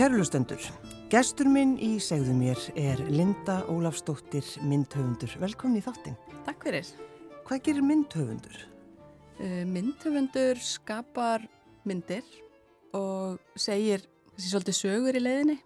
Kærlustendur, 0.00 0.62
gestur 1.12 1.44
minn 1.52 1.74
í 1.76 1.98
segðu 2.00 2.32
mér 2.32 2.60
er 2.72 3.02
Linda 3.12 3.58
Ólafsdóttir 3.68 4.46
myndhöfundur. 4.64 5.34
Velkomin 5.42 5.76
í 5.76 5.82
þáttinn. 5.84 6.14
Takk 6.46 6.62
fyrir. 6.64 6.86
Hvað 7.44 7.58
gerir 7.66 7.84
myndhöfundur? 7.84 8.62
Uh, 9.36 9.58
myndhöfundur 9.68 10.56
skapar 10.64 11.44
myndir 11.84 12.24
og 12.96 13.36
segir 13.60 14.06
þessi 14.30 14.54
svolítið 14.54 14.78
sögur 14.78 15.18
í 15.20 15.20
leiðinni, 15.20 15.58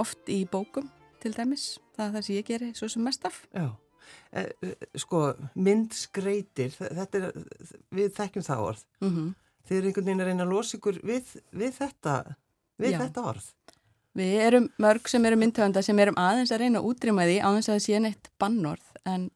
oft 0.00 0.32
í 0.32 0.38
bókum 0.48 0.88
til 1.20 1.34
dæmis. 1.36 1.74
Það 1.98 2.06
er 2.06 2.14
það 2.14 2.24
sem 2.24 2.38
ég 2.38 2.46
gerir 2.48 2.70
svo 2.78 2.88
sem 2.94 3.04
mest 3.04 3.26
af. 3.28 3.42
Já, 3.52 3.66
e, 4.32 4.46
sko 5.02 5.20
myndskreitir, 5.60 6.72
þetta 6.80 7.20
er, 7.20 7.28
við 8.00 8.16
þekkjum 8.16 8.48
það 8.48 8.64
orð. 8.70 8.88
Mm 9.04 9.12
-hmm. 9.12 9.28
Þið 9.68 9.76
eru 9.76 9.92
einhvern 9.92 10.08
veginn 10.08 10.24
að 10.24 10.32
reyna 10.32 10.48
að 10.48 10.56
losa 10.56 10.78
ykkur 10.80 11.02
við, 11.04 11.36
við, 11.52 11.76
þetta, 11.82 12.16
við 12.80 12.96
Já. 12.96 12.98
þetta 13.04 13.26
orð. 13.34 13.52
Við 14.14 14.34
erum 14.46 14.68
mörg 14.78 15.08
sem 15.10 15.24
eru 15.26 15.38
myndhöfunda 15.40 15.82
sem 15.82 15.98
erum 15.98 16.18
aðeins 16.20 16.52
að 16.54 16.64
reyna 16.64 16.80
að 16.80 16.90
útrýma 16.90 17.26
því 17.26 17.38
aðeins 17.42 17.68
að 17.68 17.74
það 17.74 17.84
sé 17.86 18.00
neitt 18.04 18.30
bannorð 18.38 18.90
en 19.10 19.28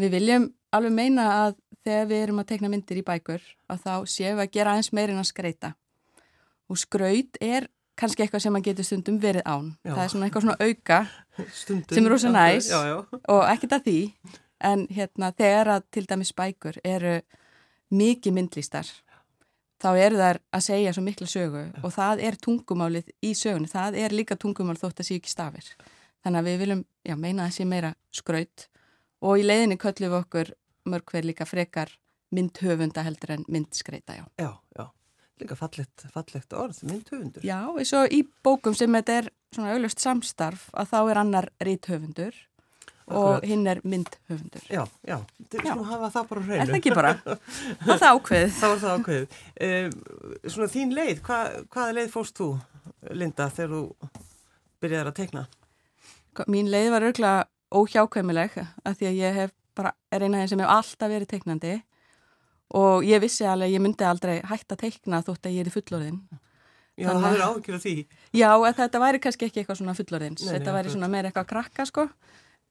við 0.00 0.14
viljum 0.16 0.46
alveg 0.76 0.94
meina 0.96 1.26
að 1.44 1.56
þegar 1.86 2.10
við 2.10 2.22
erum 2.24 2.40
að 2.42 2.48
tekna 2.52 2.70
myndir 2.72 3.00
í 3.00 3.06
bækur 3.06 3.44
að 3.72 3.82
þá 3.84 3.92
séum 4.10 4.38
við 4.38 4.46
að 4.46 4.54
gera 4.56 4.72
aðeins 4.74 4.92
meirinn 4.96 5.20
að 5.20 5.28
skreita 5.30 5.72
og 6.66 6.80
skraut 6.80 7.38
er 7.44 7.68
kannski 7.96 8.24
eitthvað 8.24 8.42
sem 8.44 8.56
maður 8.56 8.70
getur 8.70 8.88
stundum 8.88 9.20
verið 9.20 9.46
án 9.46 9.70
Já. 9.84 9.92
það 9.92 10.02
er 10.02 10.10
svona 10.12 10.28
eitthvað 10.28 10.46
svona 10.46 10.58
auka 10.64 10.98
Stundum. 11.52 11.92
Sem 11.92 12.06
er 12.06 12.10
rosa 12.10 12.32
næs. 12.32 12.70
Já, 12.70 12.80
já. 12.88 12.96
og 13.28 13.42
ekkert 13.50 13.76
að 13.76 13.88
því 13.88 13.98
en 14.64 14.86
hérna 14.88 15.32
þegar 15.36 15.72
að 15.74 15.82
til 15.92 16.06
dæmis 16.08 16.32
bækur 16.36 16.78
eru 16.84 17.18
mikið 17.92 18.36
myndlístar 18.38 18.88
þá 19.86 19.90
eru 20.02 20.18
þær 20.18 20.40
að 20.58 20.64
segja 20.66 20.94
svo 20.94 21.04
mikla 21.06 21.28
sögu 21.30 21.62
og 21.82 21.92
það 21.94 22.22
er 22.26 22.38
tungumálið 22.42 23.12
í 23.22 23.34
sögunni, 23.38 23.70
það 23.70 24.00
er 24.02 24.14
líka 24.16 24.38
tungumál 24.40 24.78
þótt 24.80 25.04
að 25.04 25.10
sé 25.10 25.20
ekki 25.20 25.30
stafir 25.30 25.68
þannig 26.24 26.40
að 26.40 26.48
við 26.48 26.58
viljum 26.64 26.82
já, 27.06 27.14
meina 27.14 27.46
að 27.46 27.54
sé 27.54 27.68
meira 27.68 27.92
skraut 28.14 28.66
og 29.22 29.38
í 29.38 29.46
leiðinni 29.46 29.78
köllum 29.80 30.12
við 30.12 30.18
okkur 30.18 30.52
mörg 30.90 31.14
hver 31.14 31.28
líka 31.28 31.46
frekar 31.46 31.92
myndhöfunda 32.34 33.04
heldur 33.06 33.36
en 33.36 33.46
myndskreita 33.48 34.18
já. 34.18 34.24
Já, 34.40 34.50
já. 34.78 34.90
Líka 35.40 35.56
fallegt, 35.58 36.06
fallegt 36.14 36.54
orð, 36.56 36.78
myndhöfundur. 36.88 37.44
Já, 37.44 37.60
eins 37.76 37.92
og 37.94 38.12
í 38.14 38.22
bókum 38.44 38.74
sem 38.74 38.92
þetta 38.98 39.18
er 39.20 39.30
svona 39.54 39.74
auðlust 39.74 40.02
samstarf 40.02 40.68
að 40.72 40.92
þá 40.92 40.98
er 41.02 41.20
annar 41.22 41.50
rithöfundur 41.62 42.38
og 43.06 43.44
hinn 43.46 43.66
er 43.70 43.80
myndhöfundur. 43.86 44.64
Já, 44.72 44.82
já. 45.06 45.18
Skulum 45.46 45.84
hafa 45.86 46.08
það 46.10 46.28
bara 46.28 46.40
á 46.40 46.42
Er 46.42 46.46
hreinu. 46.48 46.66
það 46.72 46.78
ekki 46.80 46.94
bara? 46.96 47.12
Það 47.22 47.92
er 47.94 48.00
það 48.02 48.14
ákveðið. 48.16 48.54
Þá 48.60 48.66
er 48.70 48.80
það 48.82 48.94
ákveðið. 48.96 49.36
Um, 49.66 49.92
svona 50.50 50.70
þín 50.72 50.94
leið, 50.96 51.20
hva, 51.28 51.38
hvaða 51.70 51.96
leið 52.00 52.08
fórst 52.16 52.40
þú, 52.40 52.48
Linda, 53.14 53.46
þegar 53.54 53.74
þú 53.76 53.82
byrjaði 54.82 55.12
að 55.12 55.18
teikna? 55.20 55.44
Mín 56.52 56.70
leið 56.72 56.90
var 56.92 57.06
örgulega 57.06 57.46
óhjákvæmileg 57.76 58.56
að 58.62 58.96
því 58.98 59.06
að 59.12 59.20
ég 59.22 59.38
hef 59.40 59.52
bara, 59.76 59.92
er 60.12 60.24
eina 60.26 60.38
af 60.38 60.42
þeim 60.42 60.50
sem 60.52 60.64
hef 60.64 60.72
alltaf 60.74 61.10
verið 61.12 61.30
teiknandi 61.30 61.74
og 62.76 63.06
ég 63.06 63.20
vissi 63.22 63.46
alveg 63.46 63.70
ég 63.76 63.82
myndi 63.84 64.04
aldrei 64.06 64.40
hægt 64.50 64.72
að 64.74 64.82
teikna 64.82 65.22
þótt 65.24 65.46
að 65.46 65.54
ég 65.56 65.62
er 65.64 65.70
í 65.70 65.74
fullorðin. 65.76 66.18
Já, 66.96 67.10
Þannig 67.10 67.22
það 67.22 67.28
að- 67.30 67.36
er 67.36 67.44
áhyggjur 67.46 67.74
af 67.76 67.82
því. 67.84 67.94
Já, 68.32 68.50
þetta 68.80 69.00
væri 69.02 69.18
kannski 69.20 69.46
ekki 69.46 69.60
eitthvað 69.62 69.78
svona 69.80 69.94
fullorðins, 69.98 70.40
Nei, 70.42 70.48
nei, 70.50 70.54
þetta 70.58 70.72
væri 70.76 70.92
svona 70.94 71.08
meira 71.12 71.28
eitthvað 71.30 71.44
að 71.44 71.50
krakka 71.52 71.86
sko, 71.86 72.06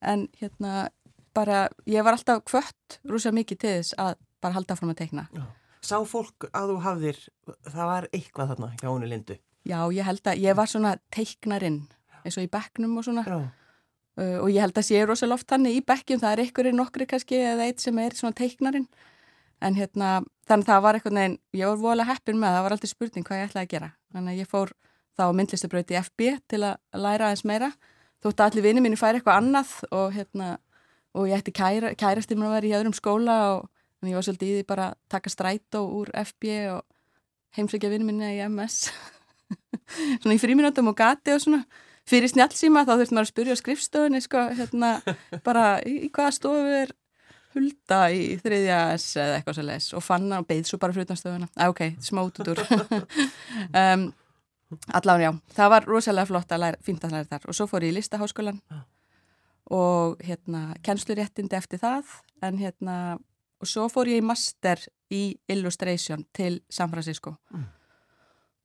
en 0.08 0.28
hérna 0.40 0.90
bara, 1.36 1.66
ég 1.90 2.06
var 2.06 2.16
alltaf 2.16 2.44
kvött 2.48 3.00
rúsa 3.10 3.34
mikið 3.36 3.62
til 3.62 3.74
þess 3.80 3.98
að 4.02 4.16
bara 4.44 4.58
halda 4.58 4.78
fram 4.80 4.94
að 4.94 5.02
teikna. 5.04 5.28
Já. 5.36 5.44
Sá 5.86 5.98
fólk 6.10 6.48
að 6.50 6.72
þú 6.72 6.78
hafðir, 6.82 7.20
það 7.68 7.90
var 7.92 8.08
eitthvað 8.12 8.54
þarna 8.54 8.72
hjá 8.80 8.88
henni 8.88 9.10
Lindu. 9.12 9.38
Já, 9.66 9.80
ég 9.94 10.06
held 10.06 10.30
að 10.30 10.42
ég 10.42 10.58
var 10.58 10.70
svona 10.70 10.96
teiknarinn 11.14 11.84
eins 12.26 12.38
og 12.40 12.46
í 12.46 12.50
bekknum 12.54 12.98
og 12.98 13.06
svona 13.06 13.26
Já, 13.26 13.38
uh, 14.22 14.38
og 14.44 14.50
ég 14.54 14.64
held 14.64 14.78
að 14.78 14.88
sé 14.88 15.02
rosa 15.06 15.30
loft 15.30 15.50
þannig 15.50 15.80
í 15.80 15.84
bekkjum, 15.86 16.22
það 16.22 16.32
er 16.32 16.44
einhverjir 16.46 16.78
nokkri 16.78 17.08
kannski 17.10 17.42
eða 17.42 17.68
eitt 17.70 17.84
sem 17.84 18.00
er 18.02 18.18
svona 18.18 18.38
teiknarinn 18.38 18.88
en 19.66 19.78
hérna, 19.78 20.10
þannig 20.50 20.68
að 20.68 20.72
það 20.72 20.84
var 20.86 20.98
eitthvað 20.98 21.18
neginn, 21.18 21.38
ég 21.56 21.72
var 21.72 21.82
voðalega 21.82 22.12
heppin 22.12 22.40
með 22.42 22.56
það, 22.56 22.64
var 22.66 22.76
aldrei 22.76 22.92
spurning 22.92 23.28
hvað 23.28 23.40
ég 23.40 23.50
ætlaði 23.50 23.66
að 23.66 23.74
gera, 23.76 23.92
þannig 24.14 24.34
að 24.34 24.42
ég 24.42 24.52
fór 24.52 24.74
þá 25.16 25.24
í 25.96 26.00
FB 26.02 26.32
til 26.52 26.62
að 26.68 27.04
læra 27.06 27.30
aðeins 27.30 27.46
meira, 27.48 27.72
þótt 28.26 28.42
að 28.42 28.50
allir 28.50 28.66
vinni 28.66 28.84
mínu 28.84 29.00
færi 29.00 29.22
eitthvað 29.22 29.40
annað 29.42 29.74
og 29.94 30.14
hérna 30.16 30.56
og 31.16 31.30
ég 31.30 31.40
ætti 31.40 31.54
kæra, 31.56 31.94
kærasti 31.96 32.36
mér 32.36 32.50
að 32.50 32.58
vera 32.58 32.70
í 32.70 32.76
öðrum 32.80 32.98
skóla 32.98 33.38
og 33.56 33.70
ég 34.06 34.18
var 34.18 34.26
svolítið 34.26 34.52
í 34.52 34.56
því 34.60 34.68
bara 34.70 34.90
að 34.92 34.98
taka 35.14 35.32
strætó 35.32 35.86
úr 35.88 36.12
FB 36.26 36.56
og 36.74 36.84
heimsækja 37.56 37.92
vinni 37.94 38.10
minni 38.10 38.34
í 38.36 38.44
MS 38.50 38.90
svona 40.22 40.36
í 40.36 40.42
fríminútum 40.42 40.92
og 40.92 40.98
gati 40.98 41.36
og 41.36 41.44
svona. 41.44 41.64
Fyrir 42.06 42.30
snjálfsíma 42.30 42.84
þá 42.86 42.92
þurfti 43.00 43.16
maður 43.16 43.26
að 43.26 43.32
spyrja 43.32 43.56
skrifstofunni 43.58 44.22
sko, 44.22 44.44
hérna, 44.54 44.92
bara 45.48 45.80
í, 45.82 45.96
í 46.06 46.12
hvaða 46.14 46.36
stofu 46.36 46.76
er 46.84 46.94
hulda 47.56 48.02
í 48.12 48.36
þriðja 48.44 48.80
S 48.98 49.16
eða 49.16 49.40
eitthvað 49.40 49.58
svo 49.58 49.66
les 49.66 49.88
og 49.96 50.04
fann 50.04 50.28
hann 50.28 50.44
og 50.44 50.50
beigð 50.50 50.70
svo 50.70 50.80
bara 50.82 50.94
fyrir 50.94 51.08
utan 51.08 51.20
stofuna. 51.20 51.50
Ah, 51.56 51.72
ok, 51.72 51.82
úr 52.52 52.62
um, 53.82 54.06
allan 54.94 55.22
já, 55.22 55.32
það 55.56 55.70
var 55.70 55.86
rosalega 55.86 56.26
flott 56.26 56.52
að 56.52 56.60
læra, 56.64 56.78
fínt 56.84 57.04
að 57.06 57.12
læra 57.12 57.26
þar 57.30 57.48
og 57.50 57.56
svo 57.56 57.68
fór 57.70 57.84
ég 57.86 57.94
í 57.94 57.98
listaháskólan 58.00 58.60
Já. 58.72 58.80
og 59.72 60.18
hérna, 60.26 60.76
kennsluréttindi 60.86 61.56
eftir 61.58 61.80
það 61.82 62.04
en 62.46 62.58
hérna, 62.58 63.18
og 63.62 63.68
svo 63.68 63.88
fór 63.90 64.10
ég 64.10 64.22
í 64.22 64.26
master 64.26 64.82
í 65.14 65.36
illustration 65.50 66.26
til 66.34 66.62
San 66.70 66.90
Francisco 66.90 67.36
Mm. 67.54 67.66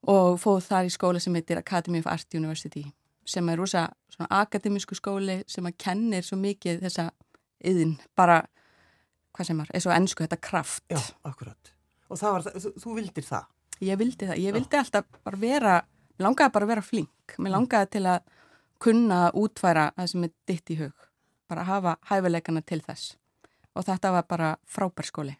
og 0.08 0.38
fóð 0.40 0.62
þar 0.68 0.86
í 0.88 0.90
skóla 0.94 1.20
sem 1.20 1.34
heitir 1.34 1.58
Academy 1.60 1.98
of 2.00 2.06
Art 2.06 2.34
University 2.34 2.84
sem 3.26 3.48
er 3.48 3.56
rosa 3.60 3.88
svona 4.08 4.28
akademísku 4.40 4.94
skóli 4.96 5.42
sem 5.46 5.64
að 5.68 5.76
kennir 5.78 6.22
svo 6.24 6.36
mikið 6.40 6.80
þessa 6.80 7.10
yðin, 7.64 7.98
bara 8.16 8.40
hvað 9.36 9.46
sem 9.46 9.60
er, 9.60 9.68
eins 9.74 9.86
og 9.86 9.92
ennsku, 9.94 10.24
þetta 10.24 10.40
kraft 10.40 10.82
já, 10.90 10.98
akkurat. 11.24 11.72
Og 12.10 12.16
það 12.18 12.32
var, 12.32 12.42
það- 12.42 12.56
þú, 12.64 12.70
þú 12.82 12.94
vildir 12.96 13.24
það. 13.28 13.44
Ég 13.84 13.98
vildi 14.00 14.28
það, 14.28 14.42
ég 14.42 14.56
vildi 14.56 14.80
alltaf 14.80 15.08
bara 15.24 15.40
vera 15.40 15.76
langaði 16.20 16.54
bara 16.54 16.66
að 16.66 16.72
vera 16.74 16.84
flink. 16.84 17.36
Mér 17.38 17.56
langaði 17.56 17.92
til 17.96 18.04
að 18.10 18.24
kunna 18.80 19.26
að 19.28 19.38
útfæra 19.44 19.90
það 19.96 20.10
sem 20.12 20.26
er 20.26 20.34
ditt 20.48 20.72
í 20.72 20.80
hug. 20.80 21.06
Bara 21.50 21.66
hafa 21.68 21.96
hæfileikana 22.10 22.62
til 22.62 22.80
þess. 22.84 23.16
Og 23.74 23.86
þetta 23.86 24.12
var 24.16 24.26
bara 24.28 24.56
frábær 24.66 25.08
skóli 25.08 25.36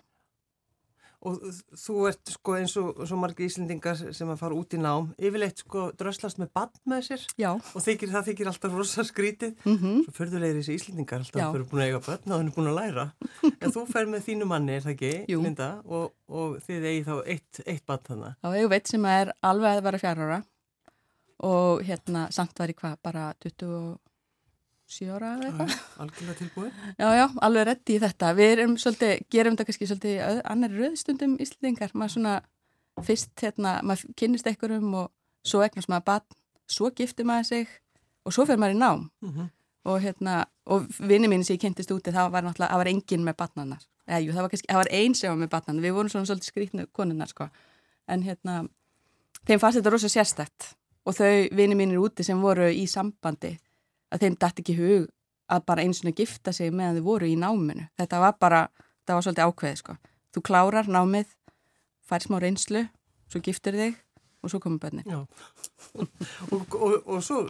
Og 1.21 1.37
þú 1.77 1.95
ert 2.09 2.31
sko 2.33 2.55
eins 2.57 2.73
og 2.81 3.03
svo 3.05 3.17
margir 3.21 3.45
íslendingar 3.45 3.99
sem 4.17 4.31
að 4.33 4.39
fara 4.41 4.57
út 4.57 4.73
í 4.73 4.79
nám, 4.81 5.11
yfirleitt 5.21 5.59
sko 5.61 5.83
dröslast 6.01 6.39
með 6.41 6.49
bann 6.57 6.71
með 6.89 7.03
sér 7.11 7.27
já, 7.37 7.51
og 7.61 7.85
þykir, 7.85 8.09
það 8.15 8.29
þykir 8.31 8.51
alltaf 8.53 8.77
rosa 8.79 9.05
skrítið. 9.05 9.53
mm 9.69 9.99
Svo 10.07 10.15
förðulegir 10.17 10.57
þessi 10.63 10.79
íslendingar 10.79 11.21
alltaf 11.21 11.43
Já. 11.43 11.51
fyrir 11.53 11.67
búin 11.69 11.83
að 11.85 11.91
eiga 11.91 12.01
börn 12.07 12.33
og 12.33 12.37
hann 12.39 12.49
er 12.49 12.57
búin 12.57 12.71
að 12.73 12.79
læra. 12.81 13.05
En 13.61 13.75
þú 13.77 13.85
fer 13.93 14.09
með 14.09 14.25
þínu 14.31 14.49
manni, 14.49 14.79
er 14.79 14.87
það 14.87 14.95
ekki, 14.97 15.13
Jú. 15.35 15.43
Linda, 15.45 15.69
og, 15.85 16.15
og 16.33 16.57
þið 16.65 16.87
eigi 16.95 17.05
þá 17.11 17.15
eitt, 17.37 17.61
eitt 17.67 17.85
bann 17.87 18.07
þannig. 18.09 18.39
þá 18.41 18.49
eigum 18.57 18.73
veit 18.73 18.89
sem 18.95 19.05
er 19.13 19.35
alveg 19.45 19.77
að 19.77 19.85
vera 19.91 20.01
fjara 20.07 20.31
ára 20.31 20.41
og 21.51 21.83
hérna 21.89 22.27
samt 22.33 22.59
var 22.61 22.69
ég 22.73 22.81
hvað, 22.81 22.97
bara 23.05 23.31
27 23.45 23.69
ára 25.15 25.35
eða 25.37 25.49
eitthvað 25.49 25.75
Algjörlega 26.03 26.39
tilbúið. 26.41 26.81
Já, 26.99 27.09
já, 27.15 27.27
alveg 27.47 27.67
reddi 27.69 27.97
í 27.97 28.01
þetta. 28.03 28.31
Við 28.39 28.53
erum 28.57 28.75
svolítið, 28.81 29.13
gerum 29.31 29.55
þetta 29.57 29.67
kannski 29.69 29.89
svolítið 29.91 30.41
annarri 30.55 30.83
röðstundum 30.83 31.37
íslendingar. 31.45 31.95
Maður 31.95 32.15
svona 32.17 32.35
fyrst, 33.07 33.33
hérna, 33.41 33.77
maður 33.87 34.17
kynnist 34.19 34.51
einhverjum 34.51 34.97
og 35.05 35.09
svo 35.47 35.63
eignast 35.65 35.91
maður 35.93 36.07
barn, 36.11 36.39
svo 36.71 36.91
giftir 36.97 37.29
maður 37.29 37.49
sig 37.53 37.73
og 38.27 38.35
svo 38.35 38.47
fer 38.49 38.61
maður 38.61 38.77
í 38.77 38.81
nám. 38.83 39.09
Mm 39.23 39.33
Og 39.85 40.01
hérna, 40.01 40.45
og 40.67 40.85
vinni 41.09 41.29
mín 41.29 41.45
sem 41.45 41.57
ég 41.57 41.61
kynntist 41.63 41.91
úti, 41.91 42.13
það 42.13 42.33
var 42.33 42.45
náttúrulega, 42.45 42.71
það 42.71 42.81
var 42.83 42.89
enginn 42.91 43.25
með 43.25 43.37
barnanar. 43.37 43.87
Eða, 44.07 44.19
jú, 44.21 44.33
það 44.33 44.43
var 44.43 44.51
kannski, 44.51 44.69
það 44.69 44.81
var 44.81 44.91
var 45.31 45.39
með 45.41 45.49
barnanar. 45.51 45.83
Við 45.83 45.95
vorum 45.95 46.11
svona 46.11 46.27
svolítið 46.29 46.51
skrítnu 46.51 46.87
konunnar, 46.93 47.29
sko. 47.29 47.47
En 48.07 48.23
hérna, 48.23 48.69
þeim 49.49 49.59
fannst 49.59 49.79
þetta 49.79 49.91
rosa 49.91 50.09
sérstætt. 50.09 50.77
Og 51.07 51.17
þau 51.17 51.49
vinni 51.57 51.75
mínir 51.75 51.97
úti 51.97 52.23
sem 52.23 52.41
voru 52.43 52.69
í 52.69 52.87
sambandi, 52.87 53.57
að 54.11 54.25
þeim 54.25 54.39
dætt 54.41 54.63
ekki 54.63 54.77
hug 54.79 55.09
að 55.51 55.65
bara 55.67 55.83
eins 55.87 56.03
og 56.05 56.15
gifta 56.17 56.53
sig 56.55 56.71
meðan 56.75 57.01
þau 57.01 57.07
voru 57.09 57.31
í 57.31 57.37
náminu. 57.39 57.89
Þetta 57.99 58.21
var 58.23 58.37
bara, 58.41 58.61
þetta 59.03 59.17
var 59.17 59.27
svolítið 59.27 59.51
ákveðið 59.51 59.81
sko. 59.81 59.97
Þú 60.31 60.43
klárar 60.47 60.91
námið, 60.91 61.33
fær 62.07 62.27
smá 62.27 62.39
reynslu, 62.43 62.85
svo 63.31 63.43
giftur 63.43 63.79
þig 63.79 63.99
og 64.41 64.53
svo 64.53 64.61
komur 64.63 64.81
bönni. 64.81 65.05
Og, 66.55 66.75
og, 66.75 66.93
og 67.05 67.23
svo 67.25 67.43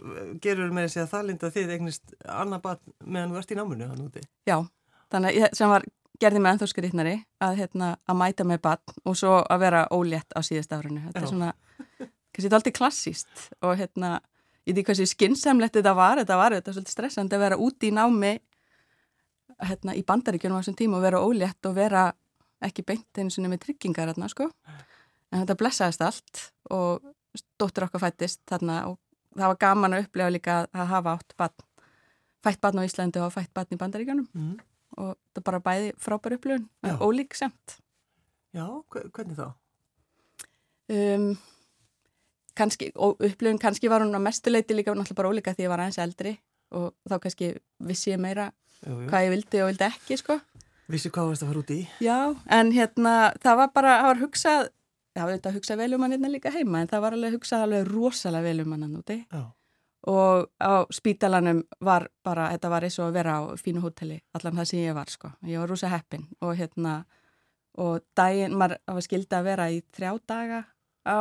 gerur 0.43 0.71
með 0.73 0.87
þessi 0.87 1.01
að 1.03 1.11
það 1.11 1.27
linda 1.27 1.49
þið 1.53 1.73
eignist 1.75 2.15
annað 2.25 2.63
bann 2.65 2.93
meðan 3.05 3.31
þú 3.31 3.39
ert 3.39 3.53
í 3.53 3.57
náminu 3.59 3.87
hann 3.87 4.01
úti. 4.03 4.23
Já, 4.49 4.57
þannig 5.13 5.37
sem 5.55 5.71
var, 5.71 5.85
gerði 6.21 6.41
mig 6.41 6.55
ennþá 6.55 6.67
skrýtnari 6.71 7.13
að, 7.43 7.59
hérna, 7.61 7.91
að 8.09 8.19
mæta 8.19 8.47
með 8.47 8.63
bann 8.65 8.97
og 9.05 9.17
svo 9.19 9.37
að 9.41 9.63
vera 9.63 9.85
ólétt 9.93 10.35
á 10.35 10.39
síðast 10.43 10.73
árinu. 10.75 11.05
Þetta 11.05 11.21
Já. 11.21 11.23
er 11.23 11.31
svona, 11.31 11.51
kannski 12.01 12.43
þetta 12.43 12.51
er 12.51 12.59
alltaf 12.59 12.77
klassíst 12.79 13.45
og 13.61 13.77
hérna, 13.79 14.11
veit 14.67 14.85
hvað 14.85 14.99
sér 15.01 15.11
skynnsamlegt 15.11 15.77
þetta 15.79 15.93
var, 15.97 16.21
þetta 16.21 16.37
var 16.37 16.55
þetta 16.57 16.73
svolítið 16.75 16.95
stressandi 16.95 17.37
að 17.37 17.45
vera 17.45 17.59
úti 17.61 17.89
í 17.89 17.95
námi 17.95 18.33
hérna, 19.61 19.95
í 19.97 20.03
bandaríkjunum 20.07 20.57
á 20.57 20.61
þessum 20.61 20.77
tíma 20.79 20.99
og 20.99 21.05
vera 21.05 21.21
ólétt 21.23 21.69
og 21.69 21.77
vera 21.77 22.09
ekki 22.61 22.85
beint 22.85 23.17
einu 23.17 23.33
sinni 23.33 23.49
með 23.49 23.65
tryggingar 23.65 24.11
hérna, 24.11 24.29
sko. 24.29 24.47
En 25.31 25.41
þetta 25.41 25.57
blessaðist 25.57 26.03
allt 26.05 26.43
og 26.73 27.05
dóttur 27.61 27.87
okkar 27.87 28.03
fættist 28.05 28.41
þarna 28.49 28.83
og 28.89 28.99
það 29.37 29.53
var 29.53 29.61
gaman 29.63 29.95
að 29.95 30.05
upplega 30.05 30.33
líka 30.33 30.57
að 30.67 30.91
hafa 30.91 31.15
átt 31.15 31.35
batn, 31.39 31.65
fætt 32.43 32.61
batn 32.63 32.83
á 32.83 32.87
Íslandi 32.87 33.23
og 33.23 33.31
fætt 33.33 33.53
batn 33.55 33.77
í 33.77 33.79
bandaríkjónum 33.81 34.27
mm. 34.27 34.51
og 34.99 35.15
það 35.31 35.45
bara 35.47 35.63
bæði 35.63 35.93
frábær 36.01 36.37
upplifun, 36.37 36.67
ólík 36.99 37.37
semt. 37.39 37.77
Já, 38.51 38.65
hvernig 38.91 39.37
þá? 39.39 39.47
Um, 40.91 41.29
kannski, 42.57 42.91
og 42.95 43.21
upplifun 43.21 43.61
kannski 43.61 43.91
var 43.91 44.03
hún 44.05 44.15
að 44.17 44.25
mestuleiti 44.27 44.75
líka 44.77 44.95
náttúrulega 44.95 45.19
bara 45.21 45.31
ólíka 45.31 45.55
því 45.55 45.67
ég 45.67 45.71
var 45.73 45.83
aðeins 45.85 46.01
eldri 46.01 46.35
og 46.71 46.91
þá 47.09 47.15
kannski 47.23 47.53
vissi 47.83 48.13
ég 48.13 48.21
meira 48.21 48.51
jú, 48.85 48.95
jú. 48.95 49.07
hvað 49.09 49.25
ég 49.27 49.33
vildi 49.35 49.63
og 49.63 49.71
vildi 49.71 49.87
ekki, 49.87 50.19
sko. 50.19 50.39
Vissi 50.91 51.11
hvað 51.13 51.31
varst 51.31 51.45
að 51.45 51.51
fara 51.51 51.63
út 51.63 51.73
í? 51.73 51.79
Já, 52.03 52.19
en 52.51 52.71
hérna, 52.75 53.15
það 53.43 53.59
var 53.61 53.73
bara, 53.75 53.97
það 54.01 54.09
var 54.09 54.23
hugsað 54.25 54.69
það 55.15 55.23
var 55.23 55.31
auðvitað 55.31 55.49
að 55.51 55.57
hugsa 55.59 55.77
vel 55.79 55.95
um 55.95 56.05
hann 56.05 56.15
hérna 56.15 56.31
líka 56.31 56.53
heima 56.53 56.81
en 56.81 56.91
það 56.91 57.03
var 57.03 57.15
alveg 57.15 57.31
að 57.31 57.37
hugsa 57.37 57.63
alveg 57.65 57.89
rosalega 57.89 58.47
vel 58.47 58.63
um 58.63 58.75
hann 58.75 58.85
hann 58.85 58.99
úti 58.99 59.17
Já. 59.27 59.41
og 60.11 60.47
á 60.55 60.73
spítalanum 60.93 61.63
var 61.83 62.07
bara, 62.23 62.49
þetta 62.55 62.71
var 62.71 62.87
eins 62.87 62.99
og 62.99 63.09
að 63.09 63.17
vera 63.19 63.37
á 63.39 63.41
fínu 63.59 63.83
hóteli 63.83 64.21
allan 64.37 64.61
það 64.61 64.69
sem 64.71 64.83
ég 64.85 64.97
var 64.97 65.11
sko, 65.11 65.33
ég 65.47 65.59
var 65.61 65.71
rosa 65.71 65.91
heppin 65.91 66.27
og 66.41 66.55
hérna 66.59 67.01
og 67.81 68.03
daginn, 68.15 68.55
maður 68.55 68.79
var 68.87 69.07
skildið 69.07 69.37
að 69.37 69.47
vera 69.47 69.69
í 69.71 69.81
þrjá 69.95 70.11
daga 70.27 70.63
á 71.07 71.19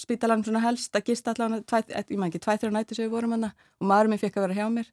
spítalanum 0.00 0.44
svona 0.44 0.64
helst 0.64 0.96
að 0.96 1.10
gista 1.10 1.32
allan, 1.32 1.62
ég 1.62 2.16
maður 2.16 2.28
ekki, 2.28 2.42
tvæ 2.44 2.56
þrjá 2.60 2.72
næti 2.74 2.96
sem 2.96 3.06
við 3.06 3.14
vorum 3.16 3.36
hann 3.36 3.50
og 3.50 3.86
maður 3.88 4.12
minn 4.12 4.20
fekk 4.20 4.38
að 4.38 4.48
vera 4.48 4.58
hjá 4.58 4.66
mér. 4.72 4.90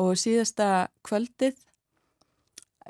Og 0.00 0.14
síðasta 0.18 0.88
kvöldið 1.06 1.58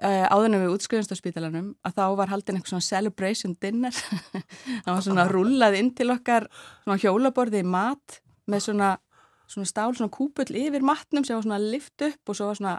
Uh, 0.00 0.24
áðurnum 0.32 0.62
við 0.62 0.70
útskriðumst 0.72 1.10
á 1.12 1.18
spítalanum 1.18 1.66
að 1.84 1.96
þá 1.98 2.04
var 2.16 2.30
haldin 2.30 2.56
eitthvað 2.56 2.72
svona 2.72 2.86
celebration 2.86 3.52
dinner. 3.60 3.96
Það 4.86 4.86
var 4.88 5.02
svona 5.04 5.26
rullað 5.34 5.76
inn 5.76 5.90
til 5.92 6.06
okkar 6.14 6.46
svona 6.86 6.96
hjólaborði 7.02 7.60
í 7.60 7.66
mat 7.68 8.20
með 8.48 8.62
svona, 8.64 8.88
svona 9.50 9.68
stál, 9.68 9.90
svona 9.98 10.14
kúpull 10.14 10.56
yfir 10.56 10.86
matnum 10.86 11.26
sem 11.26 11.36
var 11.36 11.44
svona 11.44 11.60
lift 11.60 12.06
upp 12.06 12.32
og 12.32 12.38
svo 12.38 12.48
var 12.48 12.60
svona 12.62 12.76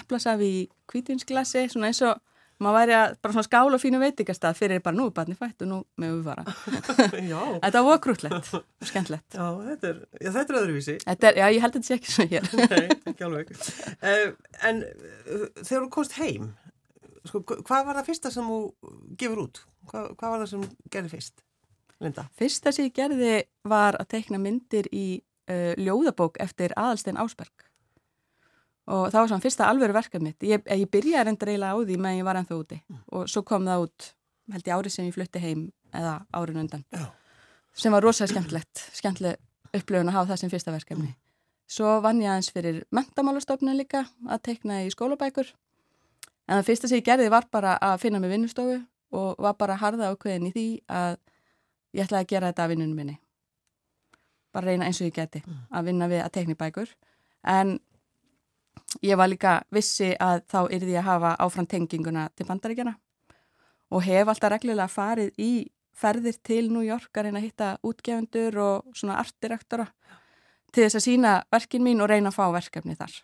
eplasafi 0.00 0.48
í 0.56 0.64
kvítinsglasi 0.90 1.68
svona 1.70 1.92
eins 1.92 2.02
og 2.08 2.18
maður 2.62 2.76
væri 2.78 2.94
að 2.96 3.14
bara 3.22 3.34
svona 3.36 3.46
skála 3.46 3.78
fínu 3.80 4.00
veitikastað 4.00 4.58
fyrir 4.58 4.82
bara 4.84 4.96
nú 4.96 5.08
er 5.10 5.14
barni 5.16 5.36
fætt 5.36 5.64
og 5.66 5.70
nú 5.70 5.80
með 6.00 6.14
við 6.14 6.28
fara 6.30 6.44
þetta 7.66 7.82
var 7.86 8.00
krútlegt 8.04 8.52
og 8.56 8.90
skemmtlegt 8.90 9.36
Já, 9.36 9.46
þetta 9.66 9.90
er, 9.90 9.98
já, 10.20 10.30
þetta 10.38 10.46
er 10.46 10.60
öðruvísi 10.62 10.96
þetta 11.04 11.28
er, 11.30 11.40
Já, 11.40 11.46
ég 11.52 11.64
held 11.66 11.76
að 11.76 11.80
þetta 11.80 11.90
sé 11.90 11.98
ekki 11.98 12.14
svona 12.14 12.30
hér 12.32 12.48
Nei, 12.72 12.96
ekki 13.12 13.26
alveg 13.28 13.52
uh, 13.56 14.24
En 14.70 14.80
uh, 14.86 15.44
þegar 15.60 15.84
þú 15.84 15.90
komst 15.98 16.16
heim 16.20 16.48
sko, 17.26 17.42
hvað 17.44 17.88
var 17.90 18.00
það 18.00 18.08
fyrsta 18.08 18.32
sem 18.32 18.48
þú 18.48 18.58
gefur 19.20 19.44
út? 19.46 19.62
Hvað, 19.90 20.10
hvað 20.16 20.32
var 20.32 20.42
það 20.42 20.52
sem 20.54 20.66
gerði 20.94 21.12
fyrst? 21.12 21.46
Linda? 22.02 22.26
Fyrsta 22.36 22.72
sem 22.74 22.88
ég 22.88 22.96
gerði 22.96 23.36
var 23.68 23.98
að 24.00 24.10
teikna 24.16 24.40
myndir 24.40 24.88
í 24.94 25.06
uh, 25.50 25.72
ljóðabók 25.80 26.40
eftir 26.42 26.74
Aðalstein 26.78 27.20
Ásberg 27.20 27.68
og 28.86 29.08
það 29.10 29.18
var 29.18 29.30
svona 29.32 29.42
fyrsta 29.42 29.66
alveru 29.70 29.96
verkað 29.96 30.22
mitt 30.22 30.46
ég, 30.46 30.62
ég 30.62 30.90
byrjaði 30.90 31.26
reyndar 31.26 31.50
eiginlega 31.50 31.74
á 31.74 31.78
því 31.82 31.98
meðan 31.98 32.20
ég 32.20 32.28
var 32.28 32.40
ennþá 32.40 32.58
úti 32.60 32.78
mm. 32.78 33.02
og 33.18 33.28
svo 33.30 33.42
kom 33.46 33.66
það 33.66 33.86
út 33.86 34.08
held 34.54 34.70
ég 34.70 34.78
árið 34.78 34.94
sem 34.94 35.08
ég 35.08 35.16
flutti 35.16 35.42
heim 35.42 35.66
eða 35.96 36.16
árið 36.30 36.60
undan 36.62 36.84
Já. 36.94 37.06
sem 37.74 37.94
var 37.94 38.06
rosalega 38.06 38.34
skemmtlegt 38.34 38.82
skemmtleg 38.94 39.40
upplöfun 39.74 40.12
að 40.12 40.18
hafa 40.18 40.32
það 40.32 40.42
sem 40.42 40.52
fyrsta 40.54 40.74
verkefni 40.74 41.08
mm. 41.10 41.16
svo 41.78 41.96
vann 42.04 42.22
ég 42.22 42.30
aðeins 42.30 42.52
fyrir 42.54 42.82
mentamálastofnun 42.94 43.78
líka 43.78 44.04
að 44.28 44.44
teikna 44.50 44.84
í 44.86 44.92
skólabækur 44.94 45.50
en 46.46 46.60
það 46.60 46.66
fyrsta 46.70 46.90
sem 46.90 47.02
ég 47.02 47.08
gerði 47.10 47.32
var 47.34 47.50
bara 47.50 47.74
að 47.82 47.98
finna 48.04 48.22
mig 48.22 48.30
vinnustofu 48.36 48.78
og 49.16 49.42
var 49.42 49.58
bara 49.58 49.74
að 49.74 49.82
harða 49.82 50.12
ákveðin 50.14 50.50
í 50.50 50.54
því 50.54 50.68
að 50.86 51.18
ég 51.96 52.06
ætlaði 52.06 52.22
að 52.22 52.30
gera 52.34 52.52
þetta 52.52 52.66
að 52.66 52.72
vinnunum 52.74 53.02
minni 53.02 53.18
bara 54.54 54.70
reyna 54.70 54.86
eins 54.86 55.02
og 55.02 55.10
ég 55.10 55.18
geti 55.18 55.42
mm. 55.42 55.66
að 55.74 55.90
vinna 55.90 56.08
við 56.10 56.22
að 56.22 56.32
teikna 56.38 56.54
í 56.54 56.60
bækur 56.60 56.94
en 57.50 57.76
ég 59.02 59.18
var 59.18 59.30
líka 59.30 59.60
vissi 59.74 60.12
að 60.20 60.44
þá 60.50 60.60
yrði 60.70 60.94
ég 60.94 61.02
að 61.02 61.10
hafa 61.10 61.32
áfram 61.42 61.66
tenginguna 61.66 62.28
til 62.36 62.46
bandaríkjana 62.48 62.94
og 63.90 64.02
hef 64.06 64.28
alltaf 64.28 64.52
reglulega 64.52 64.88
farið 64.90 65.32
í 65.42 65.50
ferðir 65.96 66.38
til 66.44 66.66
New 66.72 66.84
York 66.84 67.16
að 67.16 67.28
reyna 67.28 67.40
að 67.40 67.48
hitta 67.48 67.68
útgefundur 67.86 68.58
og 68.60 68.96
svona 68.96 69.18
artdirektora 69.22 69.86
til 70.72 70.84
þess 70.84 70.98
að 70.98 71.06
sína 71.06 71.36
verkin 71.52 71.84
mín 71.84 72.02
og 72.04 72.10
reyna 72.10 72.32
að 72.32 72.36
fá 72.36 72.44
verkefni 72.52 72.96
þar. 72.98 73.14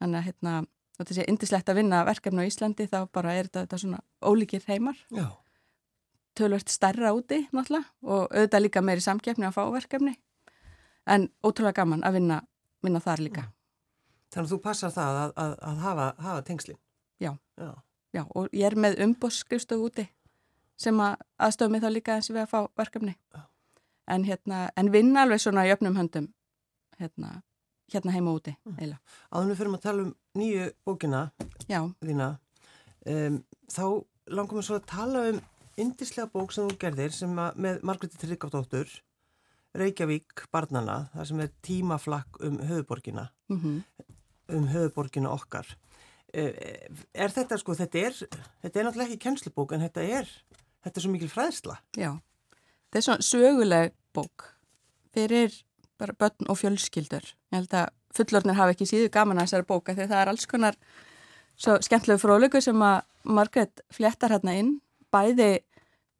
Þannig 0.00 0.18
að 0.18 0.26
hérna, 0.28 0.54
þetta 0.98 1.16
sé 1.16 1.28
indislegt 1.28 1.70
að 1.72 1.80
vinna 1.80 2.02
verkefni 2.08 2.44
á 2.44 2.48
Íslandi 2.50 2.88
þá 2.90 2.98
bara 3.12 3.36
er 3.36 3.48
þetta, 3.48 3.64
þetta 3.64 3.80
svona 3.84 4.02
ólíkir 4.20 4.66
heimar. 4.68 4.98
Já. 5.14 5.28
Tölvört 6.36 6.72
stærra 6.72 7.14
úti 7.16 7.42
náttúrulega 7.50 7.88
og 8.06 8.28
auðvitað 8.28 8.64
líka 8.66 8.84
meiri 8.84 9.04
samkefni 9.04 9.48
að 9.48 9.56
fá 9.56 9.64
verkefni 9.72 10.14
en 11.10 11.30
ótrúlega 11.42 11.80
gaman 11.80 12.04
að 12.06 12.20
vinna, 12.20 12.42
vinna 12.84 13.00
þar 13.02 13.24
líka. 13.24 13.48
Já. 13.48 13.59
Þannig 14.30 14.46
að 14.46 14.52
þú 14.52 14.58
passar 14.62 14.92
það 14.94 15.20
að, 15.20 15.32
að, 15.42 15.54
að 15.66 15.78
hafa, 15.84 16.06
hafa 16.22 16.42
tengslinn. 16.46 16.78
Já. 17.20 17.32
Já. 17.58 17.70
Já, 18.10 18.24
og 18.34 18.50
ég 18.54 18.66
er 18.66 18.74
með 18.78 18.98
umbóðskrifstöð 19.04 19.84
úti 19.86 20.04
sem 20.80 20.98
að 21.02 21.20
aðstöðu 21.46 21.74
mig 21.74 21.82
þá 21.84 21.90
líka 21.92 22.16
eins 22.16 22.30
og 22.30 22.36
við 22.36 22.42
að 22.42 22.50
fá 22.50 22.60
verkefni. 22.80 23.14
Já. 23.34 23.42
En, 24.10 24.24
hérna, 24.26 24.60
en 24.80 24.90
vinna 24.90 25.24
alveg 25.24 25.42
svona 25.42 25.66
í 25.68 25.72
öfnum 25.74 25.98
höndum 25.98 26.30
hérna, 26.98 27.36
hérna 27.92 28.14
heima 28.14 28.34
úti. 28.34 28.56
Mm. 28.66 28.96
Áðunum 29.30 29.58
fyrir 29.58 29.76
að 29.76 29.84
tala 29.84 30.06
um 30.06 30.14
nýju 30.38 30.70
bókina 30.86 31.22
Já. 31.70 31.84
þína, 32.02 32.32
um, 33.12 33.38
þá 33.70 33.84
langum 34.30 34.58
við 34.58 34.66
svo 34.66 34.80
að 34.80 34.88
tala 34.90 35.26
um 35.30 35.40
indislega 35.80 36.30
bók 36.32 36.54
sem 36.54 36.66
þú 36.66 36.80
gerðir 36.82 37.14
sem 37.14 37.38
að, 37.38 37.62
með 37.62 37.86
Margretti 37.86 38.18
Tryggardóttur 38.20 38.98
Reykjavík 39.78 40.48
barnana, 40.50 41.04
það 41.14 41.28
sem 41.30 41.42
er 41.44 41.52
tímaflakk 41.62 42.40
um 42.42 42.58
höfuborgina. 42.66 43.28
Mm 43.52 43.60
-hmm 43.62 44.09
um 44.56 44.66
höfuborginu 44.70 45.30
okkar. 45.32 45.68
Eh, 46.32 46.86
er 47.14 47.32
þetta 47.34 47.58
sko, 47.58 47.74
þetta 47.74 48.02
er, 48.06 48.18
þetta 48.62 48.78
er 48.78 48.86
náttúrulega 48.86 49.08
ekki 49.08 49.22
kennslubók 49.24 49.72
en 49.74 49.82
þetta 49.82 50.04
er, 50.20 50.28
þetta 50.84 51.00
er 51.00 51.04
svo 51.04 51.10
mikil 51.10 51.30
fræðsla. 51.30 51.78
Já, 51.98 52.12
þetta 52.86 53.00
er 53.00 53.06
svona 53.06 53.26
söguleg 53.26 53.94
bók 54.14 54.46
fyrir 55.14 55.56
bara 55.98 56.14
börn 56.14 56.50
og 56.52 56.58
fjölskyldur. 56.60 57.24
Ég 57.50 57.58
held 57.58 57.74
að 57.74 57.88
fullornir 58.14 58.58
hafa 58.58 58.74
ekki 58.74 58.86
síðu 58.88 59.08
gaman 59.12 59.40
að 59.40 59.48
þessari 59.48 59.68
bóka 59.68 59.94
því 59.96 60.06
það 60.06 60.20
er 60.20 60.30
alls 60.32 60.46
konar 60.50 60.78
svo 61.60 61.76
skemmtilegu 61.82 62.22
fróðlegu 62.22 62.62
sem 62.64 62.84
að 62.86 63.00
Margret 63.24 63.82
fléttar 63.92 64.32
hérna 64.32 64.54
inn, 64.56 64.76
bæði 65.12 65.50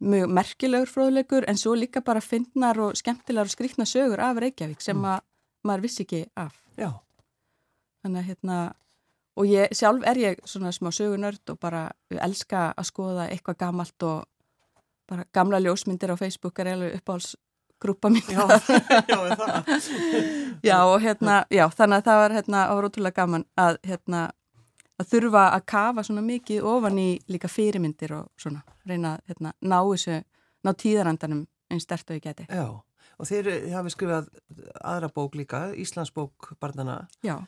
mjög 0.01 0.33
merkilegur 0.37 0.91
fróðlegur 0.91 1.47
en 1.49 1.61
svo 1.61 1.77
líka 1.79 2.03
bara 2.05 2.23
finnar 2.25 2.79
og 2.83 2.99
skemmtilegar 2.99 3.49
og 3.49 3.55
skrikna 3.55 3.87
sögur 3.89 4.21
af 4.25 4.41
Reykjavík 4.43 4.83
sem 4.83 4.99
mm. 4.99 5.07
að 5.15 5.25
maður 5.69 5.87
vissi 5.87 6.05
ekki 6.07 6.25
af. 6.41 6.59
Já 6.81 6.91
þannig 8.03 8.23
að 8.23 8.31
hérna 8.31 8.59
og 9.41 9.49
ég, 9.49 9.71
sjálf 9.77 10.05
er 10.09 10.19
ég 10.21 10.41
svona 10.49 10.73
smá 10.75 10.91
sögunörd 10.95 11.53
og 11.53 11.61
bara 11.61 11.87
elska 12.11 12.71
að 12.77 12.89
skoða 12.91 13.29
eitthvað 13.31 13.61
gamalt 13.63 14.07
og 14.07 14.27
bara 15.11 15.25
gamla 15.35 15.61
ljósmyndir 15.63 16.13
á 16.15 16.17
Facebook 16.19 16.59
er 16.59 16.73
alveg 16.75 16.99
uppáhalsgrúpa 17.01 18.11
mín. 18.13 18.27
Já, 18.31 18.45
já, 19.11 19.19
Já, 20.71 20.77
og 20.85 21.01
hérna, 21.01 21.45
já, 21.51 21.65
þannig 21.73 22.03
að 22.03 22.05
það 22.11 22.21
var 22.23 22.37
hérna, 22.37 22.67
var 22.75 22.89
ótrúlega 22.91 23.17
gaman 23.17 23.47
að 23.57 23.79
hérna, 23.89 24.27
að 25.01 25.09
þurfa 25.15 25.47
að 25.55 25.65
kafa 25.73 26.05
svona 26.05 26.27
mikið 26.27 26.69
ofan 26.69 27.01
í 27.01 27.09
líka 27.33 27.49
fyrirmyndir 27.49 28.13
og 28.19 28.29
svona, 28.39 28.61
reyna 28.87 29.17
að 29.17 29.33
hérna, 29.33 29.55
ná 29.61 29.79
þessu, 29.81 30.21
ná 30.67 30.73
tíðarandanum 30.77 31.47
einn 31.71 31.81
stert 31.81 32.11
og 32.11 32.19
ég 32.19 32.27
geti 32.29 32.45
Já, 32.51 32.67
og 33.17 33.31
þeir 33.31 33.49
hafi 33.73 33.95
skrifað 33.95 34.29
aðra 34.85 35.09
bók 35.15 35.39
líka, 35.41 35.71
Íslandsbók 35.73 36.53
barnana 36.61 37.07
Já 37.25 37.41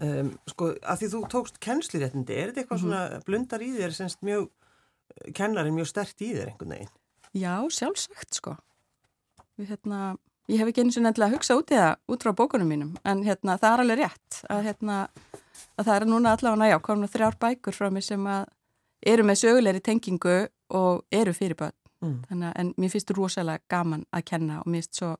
Um, 0.00 0.30
sko, 0.48 0.70
að 0.80 1.02
því 1.02 1.08
þú 1.12 1.18
tókst 1.32 1.58
kennsliréttindi, 1.60 2.32
er 2.36 2.50
þetta 2.50 2.62
eitthvað 2.62 2.82
mm 2.82 2.90
-hmm. 2.90 3.04
svona 3.10 3.24
blundar 3.26 3.62
í 3.64 3.70
þér, 3.76 3.92
semst 3.96 4.22
mjög 4.24 4.48
kennarin 5.36 5.76
mjög 5.76 5.90
stert 5.90 6.22
í 6.24 6.32
þér 6.32 6.50
einhvern 6.52 6.74
veginn? 6.74 6.92
Já, 7.36 7.54
sjálfsagt 7.70 8.34
sko 8.34 8.56
Við, 9.56 9.68
hérna, 9.74 10.16
ég 10.48 10.58
hef 10.58 10.70
ekki 10.70 10.84
eins 10.84 10.96
og 10.96 11.04
nefnilega 11.04 11.34
hugsað 11.34 11.60
út 11.60 11.70
í 11.70 11.76
það 11.76 11.96
út 12.08 12.24
frá 12.24 12.32
bókunum 12.32 12.68
mínum, 12.68 12.96
en 13.04 13.22
hérna, 13.22 13.58
það 13.60 13.72
er 13.72 13.82
alveg 13.84 14.00
rétt 14.00 14.40
að, 14.48 14.62
hérna, 14.64 14.96
að 15.76 15.84
það 15.84 15.94
er 15.96 16.06
núna 16.06 16.32
allavega, 16.32 16.70
já, 16.72 16.78
komin 16.80 17.12
þrjár 17.12 17.36
bækur 17.40 17.76
frá 17.76 17.90
mig 17.90 18.04
sem 18.04 18.26
að 18.26 18.44
eru 19.06 19.22
með 19.22 19.40
sögulegri 19.44 19.80
tengingu 19.80 20.36
og 20.70 21.04
eru 21.12 21.32
fyrir 21.32 21.56
börn 21.56 21.76
mm. 22.00 22.20
þannig 22.28 22.48
að, 22.48 22.54
en 22.56 22.74
mér 22.76 22.90
finnst 22.90 23.08
þetta 23.08 23.20
rosalega 23.20 23.64
gaman 23.68 24.06
að 24.12 24.24
kenna 24.24 24.60
og 24.60 24.66
mér 24.66 24.80
finnst 24.80 25.00
svo 25.00 25.16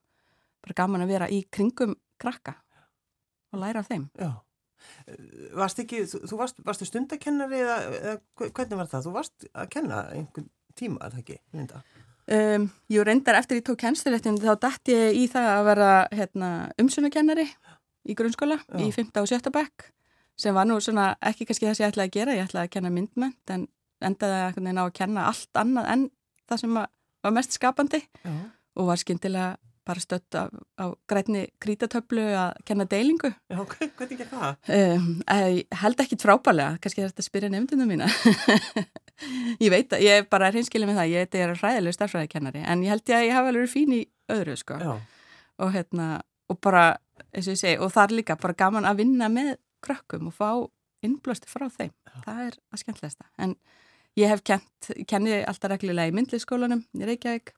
bara 0.61 0.75
gaman 0.75 1.05
að 1.05 1.13
vera 1.13 1.29
í 1.29 1.45
kringum 1.53 1.97
krakka 2.21 2.57
og 3.53 3.61
læra 3.61 3.81
af 3.85 3.89
þeim 3.93 4.09
Já 4.17 4.41
Varst 5.57 5.83
ekki, 5.83 6.05
þú, 6.11 6.39
varst, 6.41 6.61
varstu 6.67 6.89
stundakennari 6.89 7.63
eða, 7.63 7.79
eða 8.01 8.15
hvernig 8.51 8.81
var 8.81 8.91
það? 8.93 9.09
Þú 9.09 9.17
varst 9.17 9.49
að 9.53 9.73
kenna 9.75 10.05
einhvern 10.15 10.49
tíma, 10.79 11.01
er 11.05 11.15
það 11.17 11.25
ekki, 11.25 11.39
Linda? 11.57 11.83
Um, 12.31 12.69
jú, 12.93 13.03
reyndar 13.03 13.41
eftir 13.41 13.59
ég 13.59 13.65
tók 13.67 13.81
kennsluréttin 13.83 14.39
þá 14.39 14.53
dætt 14.63 14.93
ég 14.93 15.17
í 15.19 15.25
það 15.31 15.49
að 15.51 15.65
vera 15.67 15.89
hérna, 16.15 16.51
umsunakennari 16.79 17.47
í 18.07 18.15
grunnskóla 18.15 18.61
Já. 18.61 18.77
í 18.85 18.91
5. 18.95 19.11
og 19.19 19.27
7. 19.27 19.51
bekk 19.55 19.89
sem 20.41 20.55
var 20.57 20.69
nú 20.69 20.79
svona 20.81 21.15
ekki 21.27 21.49
kannski 21.49 21.67
það 21.67 21.75
sem 21.77 21.85
ég 21.85 21.93
ætlaði 21.93 22.09
að 22.09 22.15
gera, 22.17 22.37
ég 22.39 22.47
ætlaði 22.47 22.69
að 22.69 22.75
kenna 22.77 22.93
myndmönd 22.95 23.55
en 23.57 23.67
endaði 24.01 24.39
að, 24.47 24.71
að 24.85 24.93
kenna 24.97 25.27
allt 25.29 25.61
annað 25.61 25.91
en 25.95 26.07
það 26.49 26.63
sem 26.63 26.79
var 26.79 27.35
mest 27.37 27.57
skapandi 27.57 28.01
Já. 28.23 28.37
og 28.79 28.89
var 28.93 29.03
skindilega 29.03 29.51
bara 29.91 30.03
stött 30.03 30.39
á, 30.39 30.47
á 30.79 30.85
grætni 31.11 31.45
krítatöflu 31.63 32.25
að 32.39 32.63
kenna 32.69 32.87
deilingu. 32.89 33.33
Já, 33.51 33.59
hvernig 33.59 34.15
ekki 34.15 34.27
það? 34.31 34.57
Um, 34.77 35.09
ég 35.27 35.79
held 35.83 36.03
ekki 36.05 36.19
frábælega, 36.21 36.79
kannski 36.83 37.05
þetta 37.05 37.25
að 37.25 37.29
spyrja 37.29 37.53
nefndunum 37.53 37.91
mína. 37.91 38.09
ég 39.65 39.71
veit 39.73 39.95
að 39.97 40.05
ég 40.07 40.29
bara 40.31 40.51
er 40.51 40.59
hinskilið 40.61 40.93
með 40.93 41.01
það, 41.01 41.15
ég 41.15 41.39
er 41.43 41.55
ræðileg 41.59 41.97
starfræðikennari, 41.97 42.65
en 42.65 42.85
ég 42.87 42.95
held 42.95 43.05
ég 43.11 43.19
að 43.19 43.27
ég 43.27 43.39
hafa 43.39 43.53
alveg 43.53 43.73
fín 43.73 43.95
í 43.99 44.03
öðru, 44.31 44.57
sko. 44.61 44.79
Já. 44.81 44.93
Og 45.61 45.75
hérna, 45.75 46.11
og 46.51 46.61
bara, 46.63 46.85
eins 47.31 47.49
og 47.49 47.57
ég 47.57 47.63
segi, 47.63 47.81
og 47.83 47.93
það 47.95 48.07
er 48.07 48.17
líka 48.21 48.39
bara 48.41 48.59
gaman 48.65 48.89
að 48.89 49.05
vinna 49.05 49.31
með 49.33 49.55
krökkum 49.85 50.31
og 50.31 50.37
fá 50.37 50.51
innblöstu 51.07 51.51
frá 51.51 51.67
þeim. 51.73 51.93
Já. 51.93 52.17
Það 52.27 52.43
er 52.47 52.59
að 52.61 52.85
skemmtilegsta. 52.85 53.31
En 53.41 53.57
ég 54.19 54.31
hef 54.31 54.45
kent, 54.47 54.93
kenni 55.09 55.41
alltaf 55.41 55.73
reglulega 55.73 56.11
í 56.11 56.15
myndliskólanum 56.17 56.85
í 56.99 57.09
Reykjavík 57.09 57.55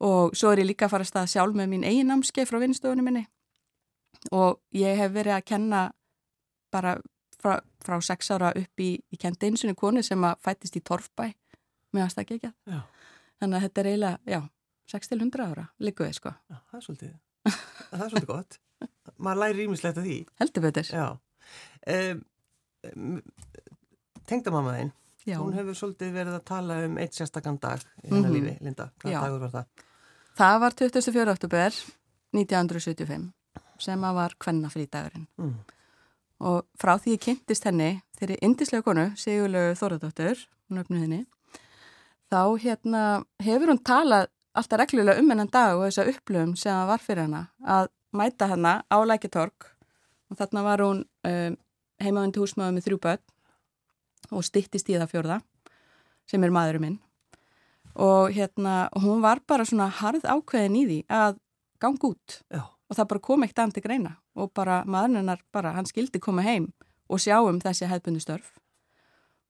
og 0.00 0.34
svo 0.36 0.52
er 0.52 0.62
ég 0.62 0.70
líka 0.70 0.88
að 0.88 0.94
fara 0.94 1.06
að 1.06 1.12
staða 1.12 1.30
sjálf 1.30 1.56
með 1.58 1.70
mín 1.72 1.86
eigin 1.86 2.10
námskeið 2.10 2.48
frá 2.50 2.58
vinstofunum 2.62 3.06
minni. 3.08 3.24
Og 4.32 4.60
ég 4.74 4.96
hef 4.98 5.12
verið 5.12 5.36
að 5.36 5.46
kenna 5.50 5.84
bara 6.72 6.96
frá, 7.38 7.60
frá 7.84 8.00
sex 8.02 8.30
ára 8.34 8.52
upp 8.56 8.82
í, 8.82 8.90
ég 9.12 9.20
kendi 9.20 9.50
eins 9.50 9.64
og 9.68 9.76
konu 9.78 10.02
sem 10.02 10.24
að 10.24 10.40
fættist 10.44 10.78
í 10.78 10.82
Torfbæ. 10.84 11.30
Með 11.94 12.08
aðstakja 12.08 12.50
þannig 13.38 13.56
að 13.58 13.64
þetta 13.66 13.80
er 13.80 13.88
eiginlega, 13.90 14.18
já, 14.26 14.40
6-100 14.90 15.44
ára 15.44 15.68
líkuði 15.78 16.16
sko. 16.16 16.32
Já, 16.50 16.56
það 16.70 16.78
er 16.78 16.84
svolítið, 16.86 17.14
það 17.90 18.04
er 18.04 18.12
svolítið 18.14 18.30
gott. 18.32 18.58
Maður 19.14 19.40
læri 19.42 19.66
ímislegt 19.68 20.00
af 20.00 20.06
því. 20.08 20.18
Heldur 20.40 20.64
betur. 20.64 20.90
Um, 21.94 22.22
um, 22.90 23.16
tengdamamma 24.26 24.74
þinn 24.78 24.92
Já. 25.24 25.38
Hún 25.40 25.54
hefur 25.56 25.76
svolítið 25.78 26.12
verið 26.12 26.34
að 26.36 26.44
tala 26.44 26.78
um 26.84 26.98
eitt 27.00 27.16
sérstakann 27.16 27.60
dag 27.60 27.80
í 27.80 28.10
hennar 28.10 28.30
mm 28.30 28.36
-hmm. 28.36 28.44
lífi, 28.44 28.64
Linda. 28.64 28.90
Hvað 29.00 29.12
Já. 29.12 29.20
dagur 29.20 29.40
var 29.40 29.50
það? 29.50 29.64
Það 30.36 30.60
var 30.60 30.72
24. 30.74 31.30
oktober 31.32 31.72
1975 32.32 33.32
sem 33.78 34.04
að 34.04 34.14
var 34.14 34.34
kvennafrítagurinn. 34.38 35.26
Mm. 35.38 35.54
Og 36.40 36.66
frá 36.78 36.98
því 36.98 37.14
ég 37.14 37.20
kynntist 37.20 37.64
henni 37.64 38.02
þeirri 38.18 38.38
indislega 38.42 38.82
konu, 38.82 39.12
Sigurlegu 39.16 39.74
Þóradóttur, 39.74 40.36
hún 40.68 40.78
öfnu 40.78 41.00
henni, 41.00 41.26
þá 42.30 42.58
hérna 42.58 43.24
hefur 43.42 43.72
hún 43.72 43.82
talað 43.82 44.28
alltaf 44.54 44.78
reglulega 44.78 45.20
um 45.20 45.30
hennan 45.30 45.50
dag 45.50 45.76
og 45.76 45.88
þessa 45.88 46.08
upplöfum 46.10 46.56
sem 46.56 46.72
það 46.72 46.90
var 46.92 47.02
fyrir 47.02 47.26
hennar 47.26 47.46
að 47.76 47.88
mæta 48.14 48.48
hennar 48.50 48.84
á 48.90 48.98
Lækitorg 49.02 49.70
og 50.30 50.38
þarna 50.38 50.62
var 50.62 50.82
hún 50.84 51.04
um, 51.26 51.56
heimaðundi 52.02 52.42
húsmaður 52.42 52.76
með 52.76 52.86
þrjú 52.88 53.00
börn 53.06 53.24
og 54.30 54.44
stittist 54.46 54.88
í 54.88 54.96
það 54.98 55.10
fjörða 55.12 55.40
sem 56.30 56.44
er 56.44 56.54
maðurum 56.54 56.86
minn. 56.86 57.00
Og 57.94 58.32
hérna 58.34 58.88
hún 58.98 59.22
var 59.22 59.42
bara 59.46 59.66
svona 59.68 59.88
harð 59.88 60.24
ákveðin 60.26 60.78
í 60.80 60.86
því 60.88 61.00
að 61.08 61.36
ganga 61.82 62.10
út. 62.10 62.40
Já. 62.50 62.64
og 62.88 62.98
það 62.98 63.08
bara 63.10 63.24
kom 63.26 63.44
eitt 63.44 63.58
andir 63.58 63.84
greina. 63.84 64.16
Og 64.36 64.52
bara 64.54 64.82
maðurinnar 64.86 65.42
bara 65.52 65.74
hann 65.76 65.88
skildi 65.88 66.20
koma 66.22 66.44
heim 66.44 66.72
og 67.08 67.20
sjá 67.22 67.38
um 67.42 67.60
þessi 67.62 67.88
hefðbundu 67.90 68.22
störf. 68.22 68.54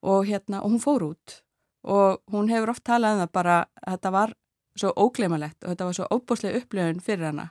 Og 0.01 0.25
hérna 0.29 0.61
og 0.63 0.73
hún 0.73 0.83
fór 0.83 1.05
út. 1.11 1.41
Og 1.85 2.21
hún 2.31 2.49
hefur 2.49 2.73
oft 2.73 2.85
talað 2.85 3.17
um 3.17 3.23
það 3.25 3.31
bara 3.33 3.57
þetta 3.85 4.11
var 4.11 4.33
svo 4.75 4.91
ógleimalegt 4.99 5.63
og 5.63 5.71
þetta 5.71 5.85
var 5.85 5.97
svo 5.97 6.07
óbúslega 6.11 6.61
upplöfun 6.61 7.03
fyrir 7.03 7.29
hana. 7.29 7.49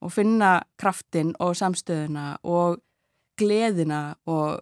Og 0.00 0.12
finna 0.12 0.60
kraftin 0.78 1.34
og 1.40 1.56
samstöðuna 1.56 2.36
og 2.44 2.80
gleðina 3.36 4.16
og 4.26 4.60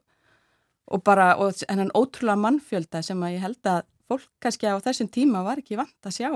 og 0.93 1.05
bara, 1.05 1.35
og 1.41 1.55
hennan 1.69 1.93
ótrúlega 1.97 2.41
mannfjölda 2.41 3.03
sem 3.03 3.23
að 3.25 3.37
ég 3.37 3.45
held 3.45 3.71
að 3.71 3.85
fólk 4.11 4.29
kannski 4.43 4.69
á 4.69 4.77
þessum 4.85 5.09
tíma 5.13 5.45
var 5.47 5.63
ekki 5.63 5.79
vant 5.81 6.09
að 6.09 6.17
sjá 6.19 6.31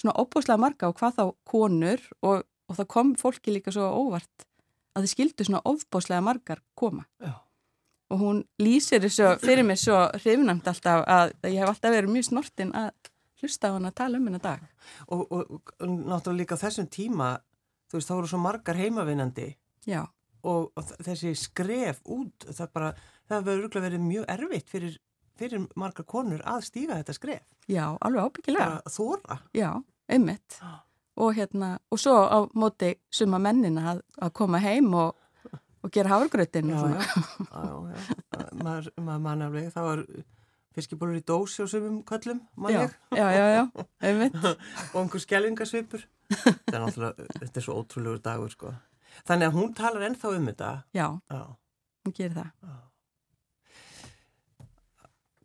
svona 0.00 0.16
óbúslega 0.20 0.60
marga 0.60 0.90
og 0.90 0.98
hvað 0.98 1.16
þá 1.18 1.24
konur 1.48 2.02
og, 2.20 2.44
og 2.68 2.76
það 2.78 2.90
kom 2.92 3.14
fólki 3.16 3.54
líka 3.54 3.72
svo 3.72 3.88
óvart 3.88 4.46
að 4.94 5.06
þið 5.06 5.12
skildu 5.14 5.46
svona 5.48 5.64
óbúslega 5.64 6.22
margar 6.24 6.60
koma. 6.76 7.06
Já. 7.22 7.40
og 8.12 8.20
hún 8.20 8.42
lýsir 8.60 9.00
þessu 9.02 9.32
fyrir 9.42 9.64
mig 9.66 9.80
svo 9.80 9.96
hrifnamt 10.20 10.68
alltaf 10.68 11.06
að 11.08 11.32
ég 11.48 11.62
hef 11.62 11.70
alltaf 11.72 11.94
verið 11.94 12.12
mjög 12.14 12.28
snortin 12.28 12.74
að 12.76 12.92
hlusta 13.40 13.72
á 13.72 13.74
hann 13.74 13.88
að 13.88 13.96
tala 13.98 14.20
um 14.20 14.28
hennar 14.28 14.42
dag. 14.44 14.60
Og, 15.08 15.24
og, 15.32 15.56
og 15.80 15.88
náttúrulega 15.88 16.42
líka 16.42 16.60
þessum 16.60 16.86
tíma 16.92 17.32
þú 17.88 17.98
veist 17.98 18.10
þá 18.10 18.14
eru 18.18 18.30
svo 18.30 18.40
margar 18.44 18.78
heimavinnandi. 18.78 19.48
Já 19.88 20.04
og 20.44 20.86
þessi 21.04 21.34
skref 21.38 22.00
út 22.04 22.46
það 22.50 22.72
bara 22.76 22.92
það 23.30 23.50
hefur 23.50 23.84
verið 23.84 24.04
mjög 24.04 24.28
erfitt 24.34 24.70
fyrir, 24.70 24.96
fyrir 25.38 25.66
margar 25.80 26.06
konur 26.08 26.44
að 26.48 26.66
stíga 26.68 27.00
þetta 27.00 27.16
skref. 27.16 27.44
Já, 27.70 27.84
alveg 28.04 28.28
ábyggilega. 28.28 28.80
Þóra. 28.92 29.40
Já, 29.56 29.70
einmitt. 30.10 30.58
Ah. 30.60 30.82
Og 31.24 31.36
hérna, 31.36 31.76
og 31.94 32.00
svo 32.02 32.14
á 32.26 32.42
móti 32.58 32.96
suma 33.12 33.38
mennina 33.38 33.92
að, 33.92 34.00
að 34.26 34.32
koma 34.34 34.58
heim 34.58 34.88
og, 34.98 35.14
og 35.84 35.92
gera 35.94 36.18
og 36.18 36.30
svona. 36.34 37.04
Já, 37.54 37.74
já. 37.94 38.48
Maður 38.58 38.90
mann 38.98 39.44
alveg, 39.46 39.70
það 39.74 39.90
var 39.90 40.02
fiskibólur 40.74 41.20
í 41.20 41.22
dósi 41.22 41.62
og 41.62 41.70
sumum 41.70 42.00
köllum, 42.08 42.42
mann 42.58 42.74
ég. 42.74 42.96
Já, 43.14 43.28
já, 43.30 43.44
já, 43.54 43.86
einmitt. 44.02 44.40
og 44.92 44.98
einhver 45.04 45.22
skjellingasvipur. 45.22 46.08
þetta 46.34 46.74
er 46.74 46.82
náttúrulega, 46.82 47.28
þetta 47.38 47.60
er 47.60 47.66
svo 47.68 47.78
ótrúlegur 47.78 48.22
dagur, 48.24 48.50
sko. 48.50 48.74
Þannig 49.22 49.50
að 49.50 49.60
hún 49.60 49.76
talar 49.78 50.08
ennþá 50.08 50.34
um 50.34 50.50
þetta. 50.50 50.72
Já, 50.96 51.06
já. 51.30 51.44
hún 52.04 52.16
gerir 52.16 52.36
það. 52.40 52.50
Já 52.64 52.74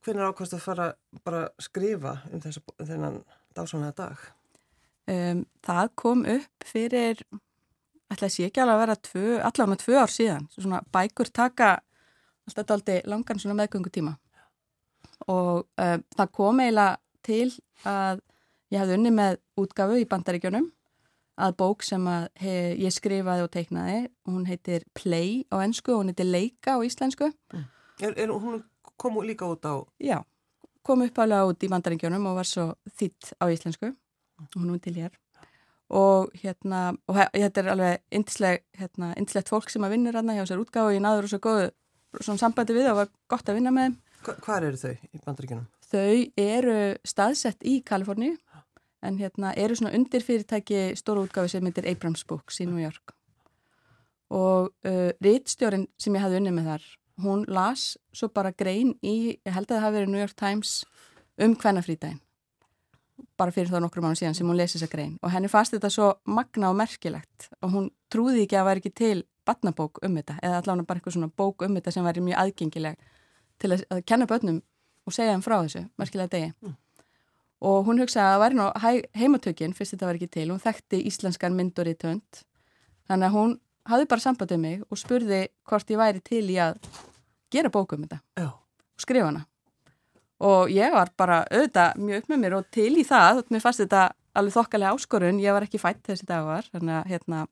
hvernig 0.10 0.30
ákvæmst 0.30 0.56
að 0.56 0.64
fara 0.64 0.88
bara 1.26 1.42
að 1.46 1.66
skrifa 1.66 2.14
um 2.32 2.42
þessu, 2.44 2.64
þennan 2.78 3.20
dásanlega 3.58 3.96
dag? 3.98 4.24
Um, 5.10 5.44
það 5.66 5.92
kom 6.00 6.24
upp 6.30 6.66
fyrir, 6.66 7.22
ætla 8.10 8.30
að 8.30 8.34
sé 8.36 8.48
ekki 8.48 8.64
alveg 8.64 8.76
að 8.76 8.82
vera 8.84 8.98
tvö, 9.10 9.28
allavega 9.50 9.82
tvö 9.84 10.00
ár 10.00 10.14
síðan, 10.14 10.48
svona 10.56 10.82
bækur 10.94 11.32
taka 11.34 11.70
alltaf 12.50 12.70
daldi 12.70 12.98
langan 13.10 13.42
svona 13.42 13.58
meðgöngu 13.60 13.92
tíma 13.94 14.16
og 15.30 15.68
um, 15.78 16.04
það 16.16 16.34
kom 16.34 16.62
eiginlega 16.64 16.98
til 17.26 17.50
að 17.86 18.22
ég 18.72 18.82
hafði 18.82 18.98
unni 18.98 19.12
með 19.14 19.40
útgafu 19.60 20.00
í 20.00 20.08
bandaríkjónum 20.10 20.70
að 21.40 21.56
bók 21.62 21.86
sem 21.88 22.08
að 22.12 22.28
hef, 22.44 22.74
ég 22.84 22.96
skrifaði 22.96 23.46
og 23.46 23.54
teiknaði 23.54 24.02
og 24.28 24.34
hún 24.34 24.50
heitir 24.50 24.86
Play 24.98 25.46
á 25.50 25.64
ennsku 25.64 25.96
og 25.96 26.04
hún 26.04 26.12
heitir 26.12 26.28
Leika 26.28 26.76
á 26.76 26.80
íslensku. 26.84 27.32
Mm. 27.54 27.70
Er, 28.00 28.14
er 28.16 28.34
hún 28.36 28.62
kom 29.00 29.20
líka 29.24 29.48
út 29.48 29.64
á... 29.64 29.80
Já, 30.00 30.20
kom 30.84 31.04
uppálega 31.06 31.48
út 31.48 31.64
í 31.64 31.72
vandaringjónum 31.72 32.28
og 32.32 32.40
var 32.40 32.48
svo 32.48 32.72
þitt 33.00 33.34
á 33.40 33.46
íslensku 33.52 33.94
hún 34.56 34.74
er 34.74 34.84
til 34.84 34.96
hér 34.96 35.18
og 35.90 36.30
hérna, 36.38 36.94
og 37.10 37.18
þetta 37.34 37.62
er 37.64 37.72
alveg 37.74 38.04
indislegt 38.14 38.66
hérna, 38.78 39.14
fólk 39.50 39.72
sem 39.74 39.84
að 39.84 39.96
vinnur 39.96 40.14
hérna 40.14 40.36
hjá 40.38 40.46
sér 40.46 40.62
útgáð 40.62 40.92
og 40.92 40.94
ég 40.94 41.02
náður 41.02 41.30
svo 41.32 41.40
góðu 41.42 41.72
svona 42.22 42.42
sambandi 42.42 42.76
við 42.78 42.92
og 42.92 43.00
var 43.02 43.10
gott 43.30 43.50
að 43.50 43.60
vinna 43.60 43.74
með 43.74 43.90
þeim 43.90 43.98
Hva, 44.20 44.34
Hvað 44.44 44.66
eru 44.68 44.78
þau 44.78 44.92
í 44.92 45.22
bandaríkjunum? 45.26 45.68
Þau 45.90 46.16
eru 46.44 46.80
staðsett 47.08 47.64
í 47.66 47.80
Kaliforni 47.88 48.34
en 49.04 49.20
hérna 49.20 49.54
eru 49.56 49.78
svona 49.78 49.94
undir 49.96 50.24
fyrirtæki 50.26 50.96
stóru 51.00 51.26
útgáfi 51.28 51.56
sem 51.56 51.66
heitir 51.66 51.88
Abrams 51.90 52.26
Books 52.28 52.60
í 52.60 52.68
New 52.68 52.82
York. 52.82 53.16
Og 54.30 54.70
uh, 54.86 55.12
rittstjórin 55.24 55.88
sem 55.98 56.16
ég 56.16 56.26
hafði 56.26 56.42
unni 56.42 56.54
með 56.54 56.74
þar 56.74 56.90
hún 57.24 57.46
las 57.48 57.98
svo 58.14 58.30
bara 58.34 58.52
grein 58.52 58.96
í, 59.04 59.36
ég 59.46 59.54
held 59.54 59.70
að 59.70 59.76
það 59.78 59.86
hafi 59.86 59.98
verið 59.98 60.12
New 60.14 60.22
York 60.22 60.36
Times 60.40 60.74
um 61.40 61.56
hvernafrítægin 61.60 62.20
bara 63.40 63.54
fyrir 63.56 63.72
þá 63.72 63.80
nokkru 63.84 64.04
mánu 64.04 64.20
síðan 64.20 64.36
sem 64.36 64.48
hún 64.48 64.58
lesi 64.60 64.78
þessa 64.78 64.92
grein. 64.92 65.14
Og 65.24 65.32
henni 65.32 65.48
fannst 65.52 65.72
þetta 65.72 65.90
svo 65.92 66.10
magna 66.28 66.72
og 66.72 66.78
merkilegt 66.80 67.50
og 67.64 67.72
hún 67.72 67.90
trúði 68.12 68.44
ekki 68.44 68.58
að 68.58 68.62
það 68.62 68.70
væri 68.70 68.84
ekki 68.84 68.92
til 69.00 69.20
batnabók 69.48 70.02
um 70.04 70.18
þetta 70.20 70.36
eða 70.44 70.60
allavega 70.60 70.88
bara 70.90 71.02
eitthvað 71.02 71.16
svona 71.16 71.32
bók 71.42 71.64
um 71.68 71.78
þetta 71.80 71.94
sem 71.96 72.08
væri 72.08 72.24
mjög 72.26 72.42
aðgengileg 72.44 73.08
til 73.60 73.72
að, 73.76 73.86
að 73.92 74.04
kenna 74.12 74.28
börnum 74.28 74.60
og 75.08 75.16
segja 75.16 75.36
þeim 75.36 75.46
frá 75.46 75.56
þessu 75.58 75.86
merkilega 76.00 76.34
degi. 76.36 76.52
Mm. 76.64 76.76
Og 77.60 77.88
hún 77.88 78.00
hugsaði 78.00 78.26
að 78.26 78.36
það 78.36 78.44
væri 78.44 78.60
ná 78.60 79.02
heimatökin 79.20 79.74
fyrst 79.76 79.96
þetta 79.96 80.08
var 80.08 80.20
ekki 80.20 80.32
til, 80.32 80.48
hún 80.52 80.64
þekkti 80.64 81.02
íslenskan 81.10 81.58
myndur 81.58 81.90
í 81.92 81.96
tönd 82.00 82.44
þannig 83.10 83.28
að 83.28 83.36
hún 83.36 83.58
hafði 83.90 84.10
bara 84.10 84.24
samband 84.24 84.56
um 84.56 84.64
mig 84.64 84.82
og 84.88 85.00
spurði 85.02 85.46
hvort 85.68 85.92
ég 85.92 86.00
væri 86.00 86.22
til 86.26 86.46
í 86.50 86.58
að 86.62 86.80
gera 87.54 87.72
bókum 87.74 88.06
þetta 88.06 88.20
Já. 88.38 88.50
og 88.54 89.04
skrifa 89.04 89.30
hana. 89.32 89.46
Og 90.40 90.72
ég 90.72 90.94
var 90.94 91.12
bara 91.20 91.42
auðvitað 91.50 91.98
mjög 92.00 92.22
upp 92.22 92.30
með 92.32 92.42
mér 92.44 92.58
og 92.60 92.68
til 92.72 92.92
í 92.96 93.06
það 93.08 93.42
mér 93.50 93.64
fannst 93.64 93.84
þetta 93.84 94.04
alveg 94.40 94.56
þokkalega 94.56 94.94
áskorun. 94.96 95.42
Ég 95.44 95.56
var 95.56 95.66
ekki 95.66 95.82
fætt 95.82 96.04
þessi 96.06 96.28
dag 96.30 96.46
var 96.48 96.70
hérna, 97.10 97.48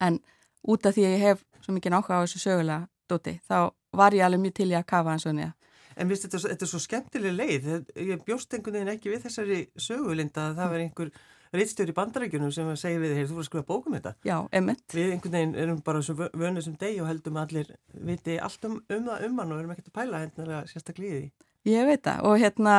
en 0.00 0.18
út 0.66 0.86
af 0.86 0.96
því 0.96 1.04
að 1.06 1.14
ég 1.14 1.26
hef 1.28 1.44
svo 1.60 1.74
mikið 1.76 1.94
náttúrulega 1.94 2.18
á 2.18 2.24
þessu 2.24 2.42
sögulega 2.42 2.88
dóti, 3.10 3.36
þá 3.44 3.70
var 3.94 4.16
ég 4.16 4.24
alveg 4.26 4.42
mjög 4.42 4.56
til 4.58 4.70
í 4.72 4.78
að 4.78 4.88
kafa 4.90 5.12
hans 5.12 5.28
og 5.28 5.36
niða 5.36 5.52
En 5.96 6.10
vist, 6.10 6.26
þetta, 6.26 6.42
þetta 6.50 6.66
er 6.66 6.70
svo 6.72 6.82
skemmtileg 6.82 7.36
leið 7.38 7.70
ég 8.00 8.26
bjóst 8.26 8.54
einhvern 8.56 8.80
veginn 8.80 8.92
ekki 8.94 9.12
við 9.12 9.24
þessari 9.28 9.60
sögulinda 9.78 10.50
að 10.50 10.60
það 10.60 10.74
var 10.74 10.84
einhver 10.84 11.12
reittstjóri 11.54 11.94
í 11.94 11.96
bandarækjunum 11.96 12.52
sem 12.54 12.70
segir 12.78 13.02
við 13.02 13.14
þér, 13.14 13.28
þú 13.28 13.36
voru 13.36 13.44
að 13.44 13.48
skrifa 13.48 13.68
bókum 13.68 13.96
þetta. 13.96 14.12
Já, 14.26 14.36
emitt. 14.58 14.84
Við 14.94 15.12
einhvern 15.14 15.36
veginn 15.36 15.56
erum 15.64 15.82
bara 15.86 16.00
svo 16.04 16.16
vönuð 16.18 16.66
sem 16.66 16.78
deg 16.80 16.98
og 17.02 17.10
heldum 17.10 17.38
allir 17.42 17.70
viti 18.08 18.38
allt 18.42 18.66
um, 18.68 18.80
um 18.82 19.04
það 19.10 19.26
um 19.28 19.38
hann 19.42 19.54
og 19.54 19.60
erum 19.62 19.74
ekkert 19.74 19.92
að 19.92 19.98
pæla 20.00 20.22
hennilega 20.24 20.62
sérstaklega 20.70 21.20
í 21.20 21.20
því. 21.20 21.30
Ég 21.70 21.86
veit 21.88 22.02
það 22.04 22.26
og 22.28 22.40
hérna, 22.42 22.74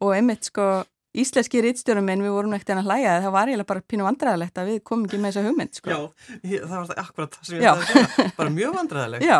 og 0.00 0.14
emitt 0.16 0.48
sko, 0.48 0.68
íslenski 1.16 1.60
rítstjórum 1.64 2.06
minn, 2.06 2.22
við 2.22 2.34
vorum 2.34 2.52
ekkert 2.54 2.74
en 2.74 2.80
að 2.84 2.90
hlæja 2.90 3.14
það 3.24 3.32
var 3.34 3.50
eiginlega 3.50 3.68
bara 3.72 3.82
pínu 3.90 4.06
vandræðilegt 4.06 4.60
að 4.60 4.68
við 4.70 4.82
komum 4.86 5.06
ekki 5.08 5.18
með 5.18 5.32
þessa 5.32 5.46
hugmynd 5.48 5.78
sko. 5.78 5.90
Já, 5.90 6.60
það 6.60 6.74
var 6.76 6.88
það 6.90 7.00
akkurat 7.02 7.36
það 7.36 7.48
sem 7.48 7.56
ég 7.56 7.66
ætlaði 7.66 7.80
að 7.80 8.10
segja, 8.12 8.26
bara 8.36 8.54
mjög 8.54 8.76
vandræðilegt. 8.78 9.26
Já, 9.26 9.38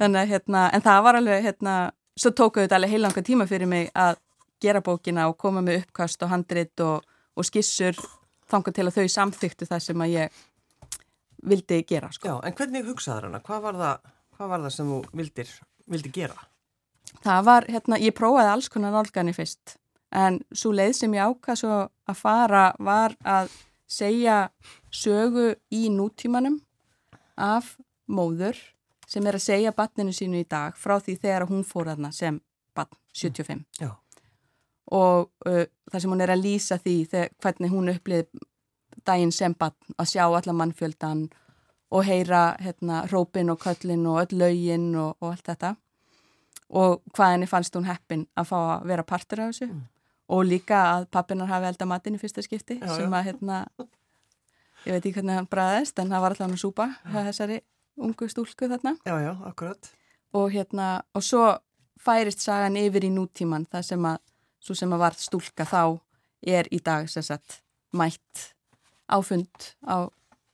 þannig 0.00 0.20
að 0.22 0.32
hérna, 0.32 0.62
en 0.70 0.86
það 0.86 1.02
var 1.08 1.18
alveg 1.20 1.44
hérna, 1.48 1.74
svo 2.16 2.32
tókuðu 2.32 2.64
þetta 2.64 2.78
alveg 2.80 2.94
heilanga 2.94 3.24
tíma 3.28 3.48
fyrir 3.50 3.70
mig 3.70 3.90
að 3.92 4.16
gera 4.64 4.82
bókina 4.84 5.28
og 5.28 5.36
koma 5.40 5.60
með 5.64 5.82
uppkast 5.82 6.24
og 6.24 6.32
handrit 6.32 6.84
og, 6.84 7.04
og 7.36 7.48
skissur 7.48 8.00
þanga 8.48 8.72
til 8.72 8.88
að 8.88 8.96
þau 8.96 9.14
samþyktu 9.18 9.68
það 9.68 9.84
sem 9.84 10.04
að 10.06 10.16
ég 10.16 10.42
vildi 11.44 11.82
gera 11.84 12.08
sko. 12.14 12.30
Já, 12.30 12.36
en 12.48 12.56
hvernig 12.56 12.88
hugsaður 12.88 13.28
hana? 13.28 13.44
Hvað 13.44 13.64
var 13.68 13.80
það, 13.82 14.12
hvað 14.38 14.52
var 14.54 14.64
það 14.64 14.76
sem 14.78 14.92
þú 14.94 15.00
vildir, 15.20 15.54
vildi 15.92 16.12
gera? 16.14 16.46
Það 17.24 17.44
var, 17.46 17.66
hérna, 17.68 17.98
en 20.14 20.38
svo 20.54 20.72
leið 20.74 20.94
sem 20.98 21.16
ég 21.16 21.26
ákvað 21.26 21.60
svo 21.60 21.78
að 22.10 22.18
fara 22.18 22.64
var 22.78 23.16
að 23.24 23.50
segja 23.90 24.48
sögu 24.94 25.54
í 25.74 25.88
nútímanum 25.92 26.60
af 27.36 27.74
móður 28.06 28.58
sem 29.08 29.26
er 29.26 29.36
að 29.38 29.46
segja 29.46 29.74
batninu 29.76 30.14
sínu 30.14 30.40
í 30.42 30.48
dag 30.48 30.76
frá 30.78 30.96
því 31.02 31.18
þegar 31.22 31.46
hún 31.50 31.64
fór 31.66 31.92
aðna 31.92 32.10
sem 32.14 32.40
batn 32.74 32.96
75 33.14 33.62
Já. 33.80 33.90
og 34.90 35.30
uh, 35.46 35.64
það 35.90 36.00
sem 36.00 36.14
hún 36.14 36.24
er 36.24 36.32
að 36.34 36.44
lýsa 36.44 36.78
því 36.82 36.96
þegar, 37.12 37.32
hvernig 37.42 37.74
hún 37.74 37.92
upplið 37.94 38.44
daginn 39.04 39.32
sem 39.34 39.54
batn 39.58 39.96
að 39.98 40.12
sjá 40.14 40.24
alla 40.26 40.56
mannfjöldan 40.56 41.26
og 41.94 42.06
heyra 42.08 42.56
hérna 42.62 43.04
rópin 43.10 43.52
og 43.52 43.60
köllin 43.62 44.06
og 44.10 44.22
öll 44.24 44.38
laugin 44.40 44.94
og, 44.96 45.16
og 45.20 45.34
allt 45.34 45.50
þetta 45.52 45.74
og 46.74 47.02
hvað 47.14 47.34
henni 47.34 47.50
fannst 47.50 47.76
hún 47.76 47.86
heppin 47.86 48.24
að 48.34 48.48
fá 48.50 48.58
að 48.60 48.86
vera 48.90 49.06
partur 49.06 49.44
af 49.44 49.52
þessu 49.52 49.70
Mm. 49.70 49.82
Og 50.28 50.44
líka 50.48 50.78
að 50.94 51.06
pappinar 51.12 51.50
hafi 51.50 51.66
elda 51.68 51.86
matinn 51.88 52.16
í 52.16 52.20
fyrsta 52.22 52.42
skipti 52.44 52.78
Já, 52.80 52.88
sem 52.96 53.12
að 53.12 53.26
hérna 53.28 53.58
ég 54.84 54.92
veit 54.94 55.00
ekki 55.04 55.12
hvernig 55.18 55.36
hann 55.38 55.48
bræðist 55.50 55.98
en 56.00 56.12
það 56.12 56.22
var 56.24 56.34
alltaf 56.34 56.46
hann 56.46 56.56
að 56.56 56.62
súpa 56.64 56.86
þessari 57.12 57.58
ungu 58.04 58.28
stúlku 58.32 58.68
þarna 58.72 58.94
Já, 59.06 59.14
já, 59.22 59.32
akkurat. 59.50 59.90
og 60.34 60.50
hérna 60.54 60.88
og 61.14 61.22
svo 61.24 61.44
færist 62.04 62.42
sagan 62.44 62.76
yfir 62.80 63.06
í 63.08 63.12
nútíman 63.14 63.66
það 63.72 63.86
sem 63.90 64.08
að, 64.08 64.18
svo 64.64 64.74
sem 64.76 64.92
að 64.96 65.04
var 65.04 65.16
stúlka 65.20 65.64
þá 65.68 65.82
er 66.44 66.68
í 66.74 66.80
dag 66.84 67.06
sagt 67.08 67.60
mætt 67.94 68.50
áfund 69.08 69.72
á 69.86 70.08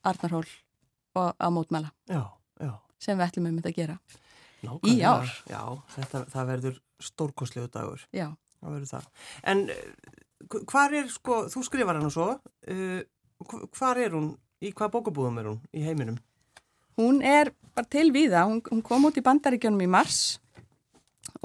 Arnarhól 0.05 0.47
og 1.19 1.35
á 1.39 1.47
mótmæla 1.50 1.91
Já, 2.09 2.23
já. 2.61 2.73
sem 2.99 3.19
við 3.19 3.27
ætlum 3.27 3.47
um 3.50 3.57
þetta 3.59 3.71
að 3.73 3.77
gera. 3.81 3.97
Nákvæmlega. 4.61 4.92
Í 4.92 5.03
ár. 5.09 5.31
Já, 5.49 5.61
þetta, 5.97 6.21
það 6.31 6.49
verður 6.51 6.79
stórkoslegu 7.01 7.68
dagur. 7.73 8.03
Já, 8.12 8.27
Það 8.61 8.75
verður 8.77 8.90
það. 8.94 9.11
En 9.53 9.66
uh, 9.75 10.64
hvar 10.70 10.96
er, 11.01 11.12
sko, 11.12 11.44
þú 11.53 11.66
skrifar 11.66 11.99
hann 11.99 12.09
og 12.09 12.14
svo, 12.14 12.33
uh, 12.75 12.99
hvar 13.79 14.01
er 14.01 14.16
hún, 14.16 14.35
í 14.61 14.75
hvað 14.77 14.96
bókabúðum 14.99 15.40
er 15.40 15.53
hún 15.53 15.62
í 15.73 15.85
heiminum? 15.87 16.20
hún 17.01 17.23
er 17.23 17.53
bara 17.75 17.87
til 17.88 18.12
víða, 18.12 18.44
hún, 18.44 18.61
hún 18.70 18.83
kom 18.83 19.07
út 19.09 19.18
í 19.18 19.25
bandaríkjónum 19.25 19.85
í 19.85 19.90
mars 19.90 20.40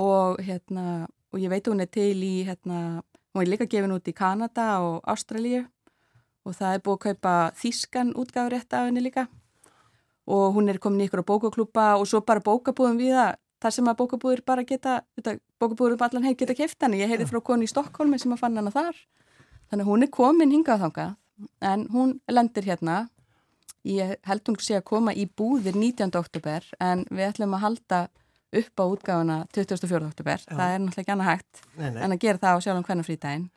og 0.02 0.42
hérna, 0.44 1.08
og 1.32 1.40
ég 1.40 1.52
veit 1.52 1.68
hún 1.70 1.84
er 1.84 1.92
til 1.92 2.18
í 2.26 2.44
hérna, 2.48 3.02
hún 3.34 3.44
er 3.44 3.52
líka 3.54 3.70
gefin 3.70 3.96
út 3.96 4.10
í 4.10 4.16
Kanada 4.16 4.82
og 4.84 5.00
Ástralíu 5.08 5.64
og 6.46 6.58
það 6.58 6.76
er 6.76 6.84
búið 6.86 6.96
að 6.98 7.04
kaupa 7.06 7.36
þýskan 7.62 8.14
útgáðurétt 8.20 8.76
af 8.76 8.90
henni 8.90 9.06
líka 9.06 9.28
og 10.26 10.58
hún 10.58 10.70
er 10.70 10.82
komin 10.82 11.06
í 11.06 11.08
ykkur 11.08 11.24
á 11.24 11.30
bókaklúpa 11.32 11.88
og 12.00 12.08
svo 12.10 12.24
bara 12.26 12.44
bókabúðum 12.44 13.00
við 13.00 13.16
það 13.20 13.34
þar 13.66 13.74
sem 13.74 13.90
að 13.90 14.00
bókabúður 14.04 14.44
bara 14.46 14.66
geta 14.68 15.00
bókabúður 15.60 15.98
um 15.98 16.06
allan 16.06 16.28
heim 16.28 16.38
geta 16.38 16.56
keft 16.58 16.86
hann 16.86 16.98
ég 16.98 17.10
heyrði 17.10 17.30
frá 17.32 17.42
konu 17.42 17.66
í 17.66 17.72
Stokkólmi 17.72 18.20
sem 18.22 18.34
að 18.36 18.44
fann 18.44 18.60
hana 18.60 18.74
þar 18.74 19.00
þannig 19.72 19.86
að 19.86 19.90
hún 19.90 20.06
er 20.06 20.12
komin 20.14 20.54
hingað 20.54 20.84
þangað 20.86 21.16
en 21.66 21.88
hún 21.94 22.14
lendir 22.32 22.68
hérna 22.70 23.00
ég 23.86 24.16
held 24.26 24.46
hún 24.50 24.60
sé 24.62 24.78
að 24.78 24.86
koma 24.92 25.14
í 25.14 25.26
búðir 25.26 25.78
19. 25.78 26.14
oktober 26.20 26.70
en 26.82 27.04
við 27.10 27.32
ætlum 27.32 27.58
að 27.58 27.66
halda 27.66 28.00
upp 28.56 28.82
á 28.82 28.86
útgáfuna 28.86 29.38
24. 29.54 30.06
oktober 30.06 30.46
Já. 30.46 30.54
það 30.54 30.70
er 30.70 30.80
náttúrulega 30.84 31.04
ekki 31.04 31.16
annað 31.16 31.32
hægt 31.32 31.62
Nei, 31.76 31.90
nei. 31.90 32.02
en 32.06 32.16
að 32.16 32.22
gera 32.24 32.42
það 32.46 32.56
á 32.56 32.64
sjálfum 32.66 32.88
hvernig 32.90 33.10
frídægin 33.10 33.50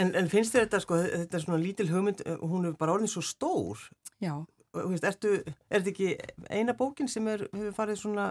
En, 0.00 0.14
en 0.16 0.28
finnst 0.32 0.54
þér 0.54 0.64
þetta, 0.64 0.78
sko, 0.80 0.98
þetta 1.04 1.36
er 1.36 1.42
svona 1.42 1.60
lítil 1.60 1.84
hugmynd, 1.90 2.22
uh, 2.24 2.38
hún 2.48 2.64
er 2.64 2.76
bara 2.80 2.94
orðin 2.94 3.10
svo 3.12 3.20
stór. 3.20 3.80
já, 4.24 4.32
er 4.72 5.02
þetta 5.04 5.90
ekki 5.92 6.14
eina 6.48 6.72
bókin 6.72 7.10
sem 7.12 7.26
er, 7.28 7.44
hefur 7.52 7.74
farið 7.76 7.98
svona 8.00 8.30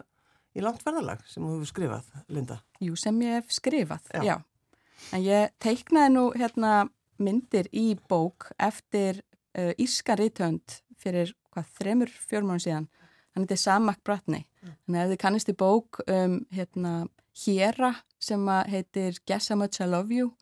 í 0.55 0.63
langt 0.63 0.83
ferðalag 0.83 1.21
sem 1.29 1.43
þú 1.43 1.57
hefur 1.57 1.69
skrifað, 1.71 2.07
Linda? 2.29 2.59
jú 2.83 2.95
sem 2.99 3.21
ég 3.23 3.37
hef 3.39 3.53
skrifað 3.55 4.09
Já. 4.13 4.23
já. 4.27 4.35
en 5.13 5.23
ég 5.25 5.53
teiknaði 5.63 6.13
nú 6.15 6.25
hérna 6.35 6.73
myndir 7.21 7.69
í 7.71 7.93
bók 8.09 8.49
eftir 8.59 9.21
uh, 9.57 9.71
Írska 9.77 10.15
rithönd 10.19 10.81
fyrir 11.01 11.33
hvað 11.53 11.69
þremur 11.79 12.11
fjórmánu 12.29 12.63
síðan 12.63 12.87
hann 13.31 13.45
heitir 13.45 13.59
Sam 13.61 13.85
McBratney 13.87 14.45
þannig 14.61 15.01
að 15.01 15.11
þið 15.13 15.19
kannist 15.23 15.49
í 15.51 15.57
bók 15.57 16.01
um 16.07 16.39
hérna 16.51 16.93
Hjera 17.31 17.93
sem 18.19 18.41
heitir 18.67 19.15
Guess 19.25 19.49
How 19.49 19.57
Much 19.61 19.79
I 19.81 19.87
Love 19.87 20.11
You 20.13 20.33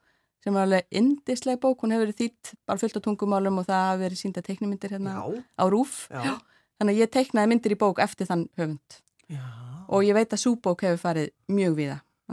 sem 0.43 0.55
er 0.55 0.63
alveg 0.63 0.87
indislega 0.95 1.59
bók, 1.61 1.83
hún 1.83 1.91
hefur 1.93 2.07
verið 2.07 2.21
þýtt 2.23 2.53
bara 2.65 2.79
fullt 2.81 2.97
á 2.97 3.01
tungumálum 3.05 3.59
og 3.61 3.67
það 3.67 3.83
hafi 3.89 4.01
verið 4.05 4.21
sínda 4.23 4.43
teiknumyndir 4.45 4.93
hérna 4.95 5.17
Já, 5.19 5.43
á 5.59 5.63
rúf 5.69 5.95
já, 6.09 6.33
þannig 6.79 6.95
að 6.95 7.01
ég 7.03 7.11
teiknaði 7.13 7.51
myndir 7.51 7.75
í 7.75 7.79
bók 7.83 7.99
eftir 8.03 8.29
þann 8.29 8.45
höfund 8.57 8.99
já. 9.29 9.43
Og 9.89 10.05
ég 10.05 10.15
veit 10.15 10.33
að 10.33 10.43
súbók 10.43 10.85
hefur 10.85 11.01
farið 11.01 11.33
mjög 11.49 11.81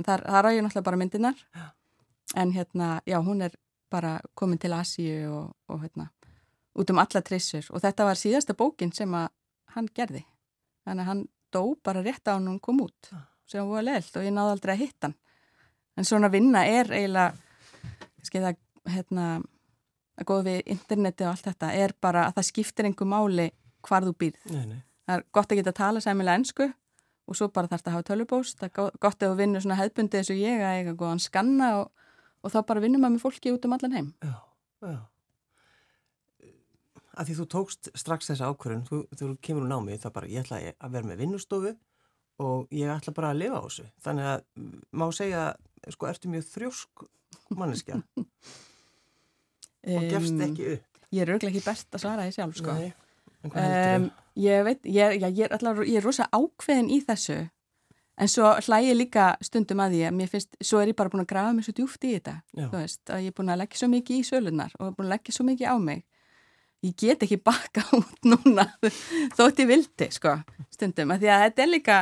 þar, 0.05 0.23
þar 0.29 0.47
á 0.47 0.51
ég 0.53 0.63
náttúrulega 0.63 0.89
bara 0.91 1.01
myndirnar. 1.01 1.39
Já. 1.55 1.67
en 2.35 2.53
hérna, 2.53 3.01
já, 3.07 3.19
hún 3.19 3.43
er 3.43 3.53
bara 3.91 4.21
komin 4.35 4.59
til 4.59 4.73
Asíu 4.73 5.31
og, 5.33 5.57
og 5.69 5.83
hérna, 5.83 6.09
út 6.75 6.91
um 6.91 6.99
alla 6.99 7.23
trissur. 7.23 7.65
Og 7.71 7.81
þetta 7.81 8.05
var 8.05 8.19
síðasta 8.19 8.55
bókin 8.55 8.93
sem 8.93 9.15
að 9.15 9.29
hann 9.77 9.89
gerði. 9.95 10.25
Þannig 10.85 11.03
að 11.03 11.11
hann 11.11 11.25
dó 11.53 11.63
bara 11.85 12.03
rétt 12.03 12.29
á 12.29 12.35
hann 12.37 12.49
hún 12.49 12.61
kom 12.61 12.83
út 12.83 13.13
sem 13.47 13.69
var 13.69 13.85
leilt 13.87 14.17
og 14.17 14.25
ég 14.27 14.35
náði 14.35 14.57
aldrei 14.57 14.75
að 14.75 14.83
hitta 14.83 15.09
hann. 15.09 15.19
En 15.97 16.05
svona 16.05 16.29
vinna 16.29 16.65
er 16.67 16.91
eiginlega 16.93 17.35
það 18.27 18.57
hérna 18.91 19.27
að 20.17 20.27
góða 20.27 20.47
við 20.49 20.73
interneti 20.75 21.25
og 21.25 21.31
allt 21.31 21.47
þetta 21.47 21.71
er 21.73 21.95
bara 22.01 22.27
að 22.27 22.37
það 22.37 22.49
skiptir 22.51 22.89
einhver 22.89 23.09
máli 23.09 23.47
hvar 23.87 24.05
þú 24.05 24.13
býrð. 24.19 24.51
Nei, 24.51 24.67
nei. 24.67 24.81
það 25.07 25.17
er 25.17 25.25
gott 25.33 25.53
að 25.53 25.61
geta 25.61 25.73
að 25.73 25.81
tala 25.81 26.03
sæmilega 26.03 26.41
ennsku 26.41 26.69
og 27.27 27.39
svo 27.39 27.49
bara 27.51 27.71
þarf 27.71 27.83
þetta 27.83 27.93
að 27.93 27.97
hafa 27.97 28.09
tölvupóst 28.11 28.63
það 28.63 28.69
er 28.71 28.97
gott 29.03 29.23
ef 29.23 29.33
þú 29.33 29.39
vinnur 29.41 29.65
svona 29.65 29.81
hefðbundið 29.81 30.21
eins 30.21 30.33
og 30.33 30.41
ég 30.41 30.63
að 30.63 30.79
eiga 30.81 30.97
góðan 31.01 31.23
skanna 31.23 31.71
og, 31.81 32.09
og 32.43 32.55
þá 32.55 32.59
bara 32.71 32.83
vinnum 32.85 33.03
maður 33.03 33.17
með 33.17 33.27
fólki 33.27 33.55
út 33.55 33.69
um 33.69 33.77
allan 33.77 33.97
heim 33.99 34.09
Já, 34.23 34.37
já. 34.87 34.99
Að 37.17 37.31
því 37.31 37.35
þú 37.39 37.45
tókst 37.55 37.89
strax 37.97 38.29
þessa 38.29 38.51
ákvörðun, 38.53 38.83
þú, 38.85 38.99
þú 39.17 39.27
kemur 39.41 39.65
úr 39.65 39.71
námið, 39.71 40.03
það 40.03 40.13
bara, 40.19 40.29
ég 40.29 40.43
ætla 40.45 40.59
að 40.69 40.97
vera 40.99 41.09
með 41.09 41.23
vinnustofu 41.23 41.71
og 42.45 42.75
ég 42.77 42.93
ætla 42.93 43.15
bara 43.17 43.31
að 43.33 43.39
lifa 43.41 43.57
á 43.57 43.65
þessu. 43.65 43.85
Þannig 44.05 44.27
að 44.29 44.43
mm, 44.61 44.75
má 45.01 45.05
segja, 45.17 45.45
sko, 45.95 46.11
ertu 46.11 46.33
mjög 46.35 46.45
þrjósk 46.51 47.07
manneskja 47.57 48.03
og 49.97 50.07
gefst 50.11 50.45
ekki 50.45 50.69
upp. 50.75 51.01
ég 51.15 51.23
er 51.23 51.33
auðvitað 51.33 51.51
ekki 51.55 51.65
best 51.65 51.97
að 51.97 52.05
svara 52.05 52.27
því 52.27 52.37
sjálf 52.37 52.61
sko. 52.61 52.77
Nei, 52.77 52.91
um, 53.49 54.09
ég 54.37 54.65
veit, 54.67 54.81
ég, 54.85 55.21
já, 55.21 55.29
ég, 55.29 55.45
er 55.47 55.55
allar, 55.57 55.85
ég 55.87 56.01
er 56.01 56.05
rosa 56.05 56.29
ákveðin 56.35 56.91
í 56.93 57.01
þessu 57.05 57.39
en 58.17 58.31
svo 58.33 58.51
hlæg 58.67 58.91
ég 58.91 58.99
líka 58.99 59.29
stundum 59.45 59.81
að 59.85 59.99
að 60.09 60.17
mér 60.17 60.31
finnst, 60.33 60.57
svo 60.65 60.81
er 60.81 60.93
ég 60.93 60.99
bara 60.99 61.13
búin 61.13 61.25
að 61.25 61.33
grafa 61.33 61.55
mér 61.57 61.67
svo 61.67 61.75
djúft 61.77 62.05
í 62.05 62.15
þetta 62.17 62.37
Já. 62.57 62.67
þú 62.67 62.77
veist, 62.81 63.03
að 63.11 63.25
ég 63.25 63.33
er 63.33 63.37
búin 63.37 63.53
að 63.53 63.61
leggja 63.63 63.81
svo 63.81 63.89
mikið 63.93 64.21
í 64.21 64.27
sölunar 64.29 64.77
og 64.79 64.95
búin 64.97 65.09
að 65.09 65.15
leggja 65.17 65.37
svo 65.37 65.47
mikið 65.49 65.73
á 65.73 65.77
mig 65.83 66.05
ég 66.87 66.97
get 67.01 67.25
ekki 67.27 67.41
baka 67.51 67.85
út 67.97 68.29
núna 68.29 68.69
þótt 69.37 69.65
ég 69.65 69.73
vildi, 69.73 70.11
sko 70.17 70.37
stundum, 70.73 71.13
að 71.13 71.25
því 71.25 71.33
að 71.35 71.45
þetta 71.47 71.65
er 71.65 71.73
líka 71.73 71.99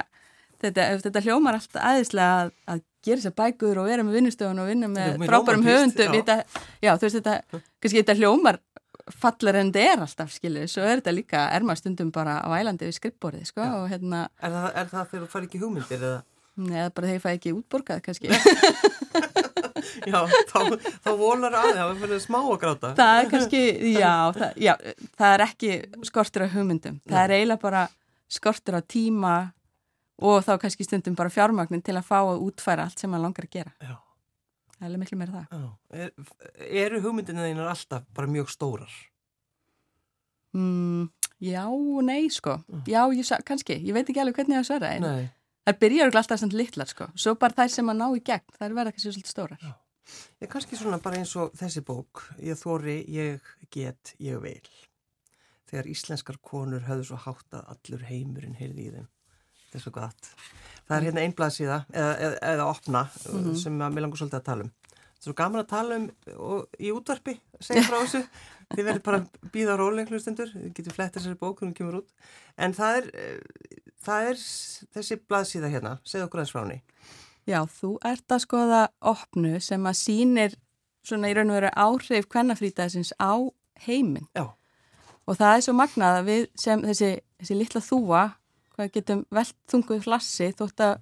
þetta, 0.62 0.88
þetta 1.06 1.24
hljómar 1.26 1.58
alltaf 1.58 1.82
aðeinslega 1.82 2.42
að, 2.44 2.52
að 2.74 2.84
gera 3.04 3.24
sér 3.24 3.34
bækur 3.36 3.80
og 3.82 3.90
vera 3.90 4.04
með 4.06 4.18
vinnustöðun 4.20 4.62
og 4.62 4.70
vinna 4.70 4.88
með 4.90 5.26
frábærum 5.26 5.66
höfundum 5.66 6.14
já. 6.14 6.38
já, 6.80 6.92
þú 6.94 7.04
veist 7.04 7.18
þetta, 7.18 7.62
kannski 7.82 8.00
þetta 8.00 8.16
hljómar 8.20 8.60
fallar 9.12 9.58
en 9.60 9.72
þetta 9.72 9.92
er 9.92 10.02
alltaf, 10.06 10.30
skilur 10.32 10.68
svo 10.70 10.82
er 10.86 11.00
þetta 11.02 11.12
líka, 11.12 11.42
er 11.52 11.66
maður 11.66 11.82
stundum 11.82 12.10
bara 12.14 12.38
á 12.40 12.48
ælandi 12.56 12.86
við 12.88 12.96
skrippborðið, 13.00 13.48
sko, 13.50 13.60
Já. 13.66 13.74
og 13.82 13.88
hérna 13.92 14.22
Er 14.40 14.54
það, 14.54 14.68
er 14.80 14.86
það 14.94 15.10
þegar 15.10 15.24
þú 15.26 15.32
fær 15.34 15.48
ekki 15.48 15.60
hugmyndir 15.64 15.98
eða? 16.08 16.22
neða 16.54 16.90
bara 16.94 17.08
þegar 17.10 17.18
ég 17.18 17.24
fæ 17.24 17.30
ekki 17.34 17.52
útborgað, 17.58 18.02
kannski 18.06 18.30
Já, 20.08 20.20
þá, 20.48 20.58
þá 21.04 21.10
volar 21.18 21.54
aðeins, 21.58 21.76
það 21.78 22.00
fyrir 22.04 22.20
smá 22.22 22.38
að 22.40 22.56
gráta. 22.62 22.90
það 22.98 23.18
er 23.20 23.28
kannski, 23.32 23.60
já 23.94 24.12
það, 24.36 24.56
já, 24.64 24.72
það 25.18 25.34
er 25.34 25.44
ekki 25.44 25.70
skortur 26.08 26.44
á 26.46 26.48
hugmyndum 26.54 26.96
það 27.10 27.20
er 27.26 27.34
eiginlega 27.36 27.62
bara 27.64 27.82
skortur 28.32 28.78
á 28.78 28.82
tíma 28.86 29.34
og 30.24 30.40
þá 30.46 30.52
kannski 30.62 30.86
stundum 30.86 31.16
bara 31.18 31.32
fjármagnin 31.32 31.82
til 31.84 31.96
að 31.98 32.06
fá 32.08 32.16
að 32.22 32.42
útfæra 32.46 32.86
allt 32.88 33.02
sem 33.02 33.10
maður 33.12 33.26
langar 33.28 33.48
að 33.48 33.54
gera 33.58 33.74
Já, 33.82 33.94
það 34.74 34.84
er 34.84 34.88
alveg 34.90 35.02
miklu 35.04 35.18
meira 35.20 35.42
það. 35.50 35.66
Er, 35.90 36.14
eru 36.84 37.02
hugmyndina 37.04 37.46
þínar 37.48 37.72
alltaf 37.74 38.06
bara 38.14 38.30
mjög 38.30 38.52
stórar? 38.54 38.94
mm, 40.54 41.08
já 41.42 41.64
nei 42.06 42.28
sko 42.30 42.58
já, 42.86 43.02
ég, 43.10 43.30
kannski, 43.46 43.78
ég 43.82 43.94
veit 43.96 44.08
ekki 44.08 44.22
alveg 44.22 44.38
hvernig 44.38 44.58
ég 44.58 44.62
að 44.62 44.68
svara 44.70 44.92
Nei. 45.02 45.30
það 45.66 45.80
byrjar 45.82 46.18
alltaf 46.20 46.40
samt 46.42 46.54
litlar 46.54 46.90
sko 46.90 47.08
svo 47.14 47.34
bara 47.34 47.58
þær 47.58 47.72
sem 47.74 47.90
að 47.90 47.98
ná 48.02 48.06
í 48.14 48.22
gegn, 48.22 48.54
þær 48.58 48.76
verða 48.78 48.94
kannski 48.94 49.10
svolítið 49.10 49.34
stórar 49.34 49.58
Já. 49.64 49.74
Ég 50.42 50.50
kannski 50.52 50.76
svona 50.76 50.98
bara 51.00 51.16
eins 51.20 51.32
og 51.40 51.54
þessi 51.56 51.80
bók, 51.86 52.26
ég 52.44 52.58
þóri, 52.60 52.98
ég 53.08 53.46
get, 53.72 54.14
ég 54.20 54.40
vil. 54.42 54.68
Þegar 55.70 55.88
íslenskar 55.88 56.36
konur 56.44 56.84
höfðu 56.84 57.06
svo 57.08 57.20
hátt 57.24 57.56
að 57.56 57.70
allur 57.72 58.04
heimurinn 58.10 58.58
heyrði 58.58 58.84
í 58.84 58.90
þeim. 58.98 59.06
Þetta 59.74 59.80
er 59.80 59.82
svo 59.82 59.92
gott. 59.96 60.26
Það 60.84 60.96
er 60.96 61.04
hérna 61.08 61.22
einblað 61.24 61.54
síða, 61.56 61.76
eða, 61.90 62.10
eða, 62.22 62.36
eða 62.52 62.66
opna, 62.70 63.00
mm 63.10 63.38
-hmm. 63.40 63.54
sem 63.58 63.80
að 63.82 63.94
mér 63.94 64.04
langur 64.04 64.20
svolítið 64.20 64.38
að 64.38 64.44
tala 64.48 64.66
um. 64.66 64.72
Það 64.84 65.18
er 65.18 65.24
svo 65.26 65.34
gaman 65.40 65.62
að 65.62 65.70
tala 65.72 65.96
um 65.96 66.04
og, 66.36 66.76
í 66.78 66.92
útvarpi, 66.94 67.34
segja 67.58 67.82
frá 67.88 67.96
þessu. 68.04 68.22
Þið 68.74 68.84
verður 68.84 69.02
bara 69.04 69.18
að 69.18 69.50
býða 69.52 69.74
á 69.74 69.80
róleiklustendur, 69.80 70.52
þið 70.54 70.70
getur 70.78 70.94
flett 70.94 71.16
þessari 71.18 71.40
bók 71.40 71.60
hún 71.60 71.74
kemur 71.74 71.98
út. 72.00 72.14
En 72.56 72.72
það 72.72 73.00
er, 73.00 73.40
það 74.06 74.28
er 74.30 74.38
þessi 74.94 75.18
blaðsíða 75.28 75.72
hérna, 75.74 75.98
segð 76.04 76.28
okkur 76.28 76.40
aðeins 76.40 76.54
frá 76.54 76.62
henni. 76.62 76.78
Já, 77.44 77.60
þú 77.66 77.98
ert 78.04 78.32
að 78.32 78.44
skoða 78.46 78.82
opnu 79.00 79.58
sem 79.60 79.84
að 79.90 79.98
sínir 80.00 80.56
svona 81.04 81.28
í 81.28 81.34
raun 81.36 81.50
og 81.52 81.58
veru 81.58 81.72
áhrif 81.76 82.28
kvennafrítæðsins 82.32 83.12
á 83.20 83.36
heiminn. 83.84 84.28
Já. 84.32 84.54
Og 85.24 85.36
það 85.36 85.56
er 85.56 85.64
svo 85.66 85.74
magnað 85.76 86.18
að 86.20 86.26
við 86.28 86.46
sem 86.60 86.82
þessi, 86.84 87.10
þessi 87.40 87.58
litla 87.58 87.82
þúa, 87.84 88.22
hvað 88.74 88.92
getum 88.98 89.24
velt 89.34 89.56
þunguð 89.70 90.06
hlassi 90.08 90.50
þótt 90.58 90.84
að 90.84 90.94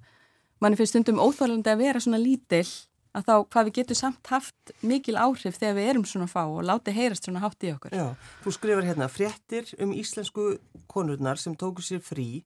manni 0.63 0.79
finnst 0.79 0.95
stundum 0.95 1.21
óþálandi 1.21 1.73
að 1.73 1.83
vera 1.83 2.01
svona 2.03 2.21
lítill 2.21 2.67
að 3.13 3.27
þá 3.27 3.33
hvað 3.53 3.67
við 3.67 3.75
getum 3.77 3.99
samt 3.99 4.29
haft 4.31 4.73
mikil 4.81 5.15
áhrif 5.21 5.57
þegar 5.59 5.77
við 5.77 5.89
erum 5.91 6.05
svona 6.09 6.29
fá 6.29 6.41
og 6.43 6.63
láti 6.65 6.93
heyrast 6.95 7.27
svona 7.27 7.43
hátt 7.43 7.65
í 7.65 7.73
okkur. 7.73 7.93
Já, 7.93 8.07
þú 8.41 8.53
skrifar 8.55 8.87
hérna 8.87 9.09
fréttir 9.11 9.69
um 9.83 9.93
íslensku 9.93 10.47
konurnar 10.89 11.41
sem 11.41 11.55
tóku 11.57 11.85
sér 11.85 12.01
frí 12.03 12.43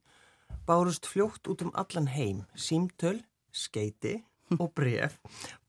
bárust 0.67 1.07
fljótt 1.07 1.47
út 1.47 1.63
um 1.63 1.71
allan 1.75 2.09
heim, 2.11 2.43
símtöl 2.55 3.21
skeiti 3.55 4.19
og 4.61 4.71
bref 4.75 5.19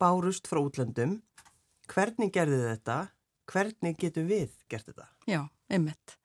bárust 0.01 0.51
frá 0.51 0.63
útlöndum. 0.63 1.21
Hvernig 1.89 2.35
gerði 2.35 2.65
þetta? 2.67 2.99
Hvernig 3.49 3.97
getum 3.97 4.27
við 4.29 4.51
gert 4.69 4.91
þetta? 4.91 5.07
Já, 5.29 5.47
einmitt. 5.73 6.19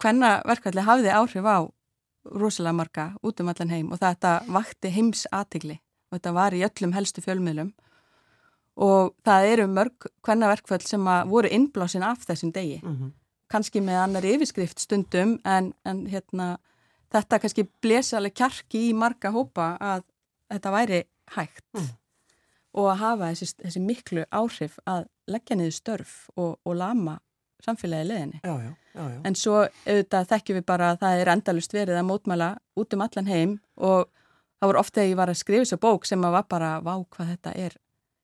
Hvenna 0.00 0.40
verkvalli 0.48 0.84
hafiði 0.84 1.12
áhrif 1.14 1.46
á 1.46 1.58
rosalega 2.24 2.76
marga 2.76 3.06
út 3.22 3.40
um 3.40 3.48
allan 3.48 3.70
heim 3.72 3.92
og 3.92 4.00
þetta 4.00 4.40
vakti 4.48 4.90
heims 4.92 5.26
aðtigli 5.32 5.78
og 6.10 6.18
þetta 6.18 6.32
var 6.36 6.56
í 6.56 6.64
öllum 6.66 6.92
helstu 6.96 7.22
fjölmiðlum 7.24 7.72
og 8.80 9.14
það 9.26 9.46
eru 9.52 9.68
mörg 9.70 10.08
hvenna 10.24 10.50
verkvall 10.50 10.82
sem 10.86 11.06
að 11.10 11.30
voru 11.32 11.50
innblásin 11.52 12.04
af 12.06 12.24
þessum 12.24 12.52
degi. 12.52 12.80
Mm 12.82 12.96
-hmm. 12.96 13.12
Kanski 13.50 13.80
með 13.80 14.02
annar 14.02 14.24
yfirskrift 14.24 14.78
stundum 14.78 15.38
en, 15.44 15.74
en 15.84 16.06
hérna, 16.06 16.58
þetta 17.10 17.38
kannski 17.38 17.68
blesa 17.82 18.16
alveg 18.16 18.34
kjarki 18.34 18.90
í 18.90 18.94
marga 18.94 19.30
hópa 19.30 19.76
að 19.80 20.04
þetta 20.48 20.70
væri 20.70 21.02
hægt 21.36 21.66
mm. 21.74 21.88
og 22.72 22.90
að 22.92 22.96
hafa 22.96 23.30
þessi, 23.32 23.54
þessi 23.62 23.80
miklu 23.80 24.24
áhrif 24.30 24.78
að 24.86 25.06
leggja 25.26 25.56
niður 25.56 25.72
störf 25.72 26.30
og, 26.36 26.58
og 26.64 26.76
lama 26.76 27.18
samfélagi 27.64 28.08
leðinni. 28.08 28.40
Já, 28.44 28.54
já, 28.64 28.72
já, 28.94 29.04
en 29.28 29.36
svo 29.38 29.56
auðvitað 29.64 30.30
þekkjum 30.32 30.58
við 30.60 30.66
bara 30.70 30.90
að 30.92 31.02
það 31.04 31.20
er 31.24 31.32
endalust 31.34 31.76
verið 31.76 32.00
að 32.00 32.08
mótmæla 32.10 32.48
út 32.80 32.96
um 32.96 33.04
allan 33.06 33.30
heim 33.30 33.54
og 33.76 34.08
það 34.60 34.70
voru 34.70 34.82
ofta 34.82 35.00
að 35.02 35.10
ég 35.12 35.20
var 35.20 35.32
að 35.32 35.40
skrifa 35.40 35.64
þessu 35.64 35.80
bók 35.80 36.06
sem 36.08 36.24
að 36.26 36.36
var 36.38 36.46
bara 36.50 36.70
vá 36.84 36.94
hvað 36.98 37.34
þetta 37.34 37.54
er. 37.66 37.76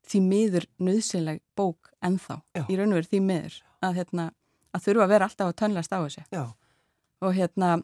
Því 0.07 0.23
miður 0.23 0.69
nöðsynleg 0.79 1.43
bók 1.59 1.91
ennþá 2.05 2.41
í 2.69 2.77
raun 2.79 2.93
og 2.95 3.01
veru 3.01 3.11
því 3.11 3.21
miður 3.27 3.59
að, 3.83 3.99
hérna, 3.99 4.31
að 4.73 4.85
þurfa 4.87 5.05
að 5.07 5.13
vera 5.17 5.29
alltaf 5.31 5.51
að 5.51 5.59
tönlast 5.63 5.93
á 5.93 5.99
þessu. 6.05 6.25
Og 7.25 7.33
hérna 7.35 7.77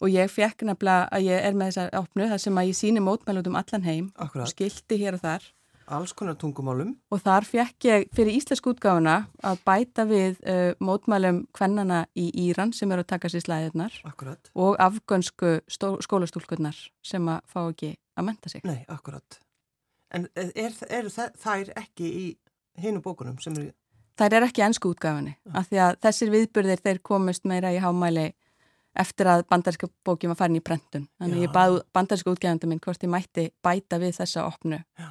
og 0.00 0.12
ég 0.12 0.28
fekk 0.30 0.66
nefnilega 0.68 1.08
að 1.14 1.26
ég 1.30 1.46
er 1.48 1.56
með 1.56 1.72
þessa 1.72 2.02
ápnu 2.02 2.28
þar 2.30 2.42
sem 2.42 2.58
að 2.60 2.68
ég 2.68 2.76
síni 2.76 3.02
mótmælut 3.04 3.48
um 3.48 3.56
allan 3.56 3.86
heim 3.86 4.10
Akkurat. 4.16 4.44
og 4.44 4.52
skildi 4.52 4.98
hér 5.00 5.16
og 5.16 5.22
þar 5.24 5.46
alls 5.86 6.12
konar 6.16 6.36
tungumálum 6.40 6.94
og 7.12 7.22
þar 7.22 7.46
fekk 7.48 7.88
ég 7.88 8.06
fyrir 8.16 8.36
íslensk 8.38 8.68
útgáfuna 8.72 9.16
að 9.46 9.62
bæta 9.66 10.06
við 10.08 10.38
uh, 10.42 10.72
mótmælum 10.82 11.44
kvennana 11.56 12.04
í 12.18 12.28
Íran 12.46 12.74
sem 12.76 12.92
eru 12.92 13.04
að 13.04 13.12
taka 13.14 13.30
sér 13.32 13.46
slæðirnar 13.46 14.00
Akkurat. 14.08 14.50
og 14.54 14.76
afgönsku 14.82 15.58
skólastúlkurnar 15.70 16.78
sem 17.06 17.32
að 17.32 17.42
fá 17.50 17.60
ekki 17.64 17.94
að 18.16 18.28
menta 18.30 18.52
sig 18.52 18.64
Nei, 18.66 18.84
akkurat 18.88 19.40
En 20.14 20.28
er, 20.38 20.52
er, 20.54 20.74
er 20.86 21.08
þær 21.10 21.72
ekki 21.76 22.06
í 22.06 22.26
hinu 22.78 23.02
bókunum 23.02 23.40
sem 23.42 23.56
eru 23.58 23.72
Þær 24.16 24.38
er 24.38 24.46
ekki 24.46 24.62
ennsku 24.64 24.94
útgáfinni, 24.94 25.34
af 25.52 25.66
því 25.68 25.80
að 25.84 25.96
þessir 26.06 26.30
viðburðir 26.32 26.80
þeir 26.80 27.00
komist 27.04 27.44
meira 27.44 27.68
í 27.74 27.80
hámæli 27.82 28.30
eftir 28.96 29.28
að 29.28 29.44
bandaríska 29.50 29.90
bókjum 30.08 30.32
var 30.32 30.38
farin 30.40 30.56
í 30.56 30.62
prentun. 30.64 31.04
Þannig 31.20 31.42
Já. 31.42 31.44
ég 31.44 31.52
baði 31.52 31.82
bandaríska 31.92 32.32
útgæðandum 32.32 32.72
minn 32.72 32.80
hvort 32.80 33.04
ég 33.04 33.12
mætti 33.12 33.44
bæta 33.60 33.98
við 34.00 34.16
þessa 34.16 34.46
opnu 34.48 34.78
Já. 34.80 35.10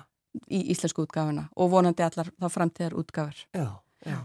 Í 0.51 0.61
íslensku 0.73 1.05
útgáfuna 1.05 1.47
og 1.55 1.71
vonandi 1.73 2.05
allar 2.05 2.31
þá 2.35 2.47
framtíðar 2.51 2.97
útgáfur. 3.01 3.43
Já, 3.55 3.67
Já. 4.05 4.19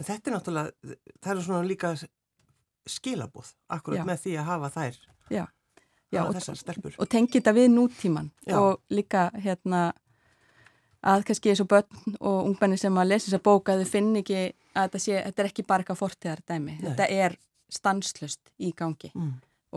En 0.00 0.06
þetta 0.06 0.30
er 0.30 0.36
náttúrulega, 0.36 0.96
það 1.20 1.32
eru 1.34 1.42
svona 1.44 1.68
líka 1.68 1.94
skilabúð 2.88 3.50
akkurat 3.68 4.06
með 4.08 4.22
því 4.24 4.36
að 4.40 4.46
hafa 4.48 4.70
þær 4.76 5.00
Já. 5.30 5.42
hafa 6.16 6.36
þessar 6.38 6.60
stelpur. 6.60 6.94
Og 6.96 7.10
tengi 7.10 7.36
þetta 7.36 7.52
við 7.56 7.68
nútíman 7.74 8.30
og 8.56 8.80
líka 8.92 9.28
hérna 9.36 9.90
að 11.00 11.26
kannski 11.28 11.52
eins 11.52 11.62
og 11.64 11.68
börn 11.70 12.16
og 12.18 12.48
ungbenni 12.48 12.78
sem 12.80 12.96
að 13.00 13.12
lesa 13.12 13.28
þessa 13.28 13.44
bóka 13.44 13.76
þau 13.78 13.86
finn 13.88 14.10
ekki 14.20 14.40
að 14.40 14.88
þetta, 14.88 15.02
sé, 15.04 15.20
þetta 15.26 15.42
er 15.42 15.50
ekki 15.50 15.66
bara 15.68 15.84
eitthvað 15.84 16.00
fortíðar 16.00 16.42
dæmi. 16.48 16.74
Nei. 16.76 16.82
Þetta 16.88 17.06
er 17.24 17.36
stanslust 17.70 18.52
í 18.60 18.72
gangi 18.76 19.12
mm. 19.14 19.30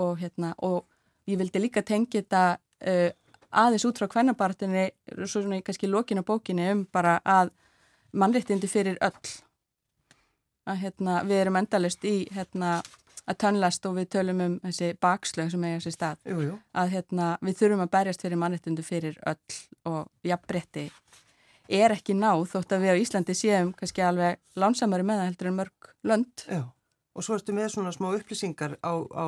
og, 0.03 0.17
hérna, 0.19 0.53
og 0.65 0.83
ég 1.29 1.39
vildi 1.39 1.61
líka 1.61 1.83
tengja 1.85 2.23
þetta 2.23 2.43
uh, 2.57 3.09
aðeins 3.61 3.85
út 3.87 3.99
frá 4.01 4.09
kvennabartinni 4.11 4.89
svo 5.23 5.41
svona 5.41 5.59
í 5.59 5.63
kannski 5.65 5.89
lokinu 5.89 6.23
bókinni 6.25 6.69
um 6.71 6.83
bara 6.91 7.19
að 7.25 7.53
mannréttindi 8.13 8.69
fyrir 8.69 8.99
öll. 9.01 9.31
Að 10.69 10.83
hérna, 10.85 11.21
við 11.27 11.41
erum 11.41 11.57
endalust 11.59 12.05
í 12.07 12.27
hérna, 12.31 12.77
að 13.27 13.39
tönlast 13.43 13.85
og 13.87 13.97
við 13.97 14.09
tölum 14.15 14.43
um 14.45 14.59
þessi 14.63 14.93
bakslög 15.01 15.51
sem 15.51 15.63
eiga 15.63 15.79
þessi 15.79 15.95
stað. 15.95 16.21
Jú, 16.27 16.37
jú. 16.47 16.59
að 16.73 16.93
hérna, 16.97 17.31
við 17.41 17.57
þurfum 17.61 17.83
að 17.85 17.93
berjast 17.97 18.23
fyrir 18.23 18.39
mannréttindi 18.39 18.85
fyrir 18.85 19.17
öll 19.27 19.57
og 19.91 20.27
jafnbretti 20.27 20.85
er 21.73 21.95
ekki 21.95 22.15
náð 22.15 22.45
þótt 22.51 22.75
að 22.75 22.83
við 22.83 22.95
á 22.95 23.01
Íslandi 23.01 23.35
séum 23.35 23.73
kannski 23.75 24.03
alveg 24.03 24.39
lánsamari 24.59 25.05
með 25.07 25.21
það 25.21 25.29
heldur 25.29 25.51
en 25.51 25.59
mörg 25.59 25.93
lönd. 26.03 26.47
Já 26.47 26.63
Og 27.13 27.21
svo 27.25 27.37
ertu 27.37 27.53
með 27.53 27.69
svona 27.75 27.91
smá 27.93 28.09
upplýsingar 28.09 28.79
á, 28.81 28.93
á 29.13 29.25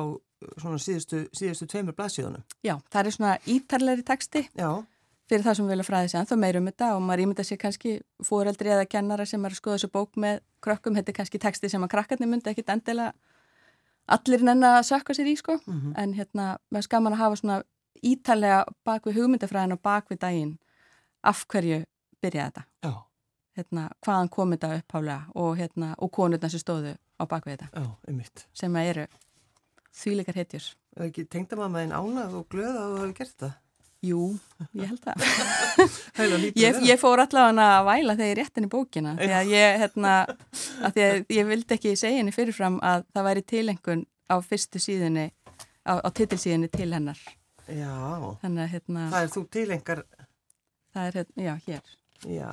svona 0.60 0.78
síðustu, 0.82 1.22
síðustu 1.36 1.68
tveimur 1.70 1.96
blaðsíðunum. 1.96 2.44
Já, 2.66 2.76
það 2.92 3.08
er 3.08 3.16
svona 3.16 3.36
ítarleiri 3.50 4.04
teksti 4.06 4.42
Já. 4.56 4.70
fyrir 5.30 5.46
það 5.46 5.58
sem 5.58 5.66
við 5.66 5.74
vilja 5.74 5.86
fræði 5.86 6.10
sig 6.12 6.20
en 6.20 6.28
þá 6.30 6.36
meirum 6.42 6.68
þetta 6.70 6.90
og 6.96 7.06
maður 7.06 7.22
ímynda 7.24 7.46
sér 7.46 7.60
kannski 7.62 7.94
fóreldri 8.24 8.74
eða 8.74 8.88
kennara 8.90 9.26
sem 9.28 9.44
er 9.44 9.54
að 9.54 9.60
skoða 9.60 9.78
þessu 9.78 9.92
bók 9.94 10.20
með 10.20 10.42
krökkum, 10.64 10.98
þetta 10.98 11.12
er 11.12 11.18
kannski 11.20 11.40
teksti 11.42 11.72
sem 11.72 11.86
að 11.86 11.92
krakkarnir 11.94 12.30
myndi 12.30 12.52
ekkit 12.52 12.74
endilega 12.74 13.14
allir 14.06 14.44
nenn 14.46 14.62
að 14.66 14.82
sökka 14.90 15.16
sér 15.16 15.32
í 15.32 15.36
sko 15.36 15.56
mm 15.58 15.80
-hmm. 15.80 15.96
en 16.02 16.14
hérna, 16.14 16.46
maður 16.70 16.88
skaman 16.88 17.12
að 17.12 17.22
hafa 17.24 17.36
svona 17.36 17.62
ítarlega 18.02 18.64
bak 18.84 19.06
við 19.06 19.18
hugmyndafræðin 19.20 19.72
og 19.72 19.82
bak 19.82 20.10
við 20.10 20.20
daginn 20.20 20.58
af 21.22 21.46
hverju 21.48 21.84
byrja 22.22 22.44
þetta. 22.44 22.62
Já. 22.84 22.92
Hérna, 23.56 23.88
hvaðan 24.04 24.28
komið 24.28 24.58
þetta 24.60 24.78
upphálega 24.78 25.22
og, 25.34 25.56
hérna, 25.56 25.94
og 25.98 26.10
konurna 26.12 26.48
sem 26.48 26.60
stóðu 26.60 26.96
á 27.16 27.24
bakvið 27.24 27.56
þetta 27.56 27.68
Já, 27.72 28.46
sem 28.52 28.76
eru 28.76 29.06
þvíleikar 29.96 30.40
hetjur. 30.40 30.66
Er 30.96 31.06
ekki 31.08 31.26
tengda 31.30 31.58
maður 31.58 31.72
með 31.74 31.86
einn 31.86 31.94
ánað 31.96 32.36
og 32.40 32.50
glöða 32.52 32.82
að 32.82 32.90
þú 32.90 32.98
hefur 33.00 33.14
gert 33.20 33.38
það? 33.44 33.54
Jú, 34.06 34.20
ég 34.76 34.90
held 34.90 35.00
það. 35.02 35.24
Ég, 36.56 36.76
ég 36.84 37.00
fór 37.00 37.20
allavega 37.20 37.64
að 37.78 37.86
væla 37.88 38.14
þegar 38.18 38.28
ég 38.28 38.36
réttin 38.38 38.66
í 38.66 38.70
bókina 38.70 39.14
því 39.18 39.30
að 39.34 39.50
ég, 39.50 39.78
hérna, 39.82 40.12
að 40.84 41.00
að 41.00 41.32
ég 41.32 41.48
vildi 41.48 41.76
ekki 41.76 41.94
segja 41.98 42.20
henni 42.20 42.34
fyrirfram 42.34 42.76
að 42.84 43.06
það 43.16 43.26
væri 43.26 43.42
tilengun 43.52 44.04
á 44.30 44.36
fyrstu 44.44 44.80
síðunni 44.82 45.26
á, 45.88 46.00
á 46.00 46.08
titilsíðunni 46.12 46.70
til 46.72 46.88
hennar. 46.92 47.20
Já, 47.66 47.96
Þannig, 48.44 48.70
hérna, 48.76 49.08
það 49.10 49.24
er 49.24 49.32
þú 49.34 49.42
tilengar 49.56 50.04
Það 50.96 51.06
er, 51.10 51.16
hérna, 51.18 51.42
já, 51.44 51.54
hér. 51.66 51.88
Já. 52.32 52.52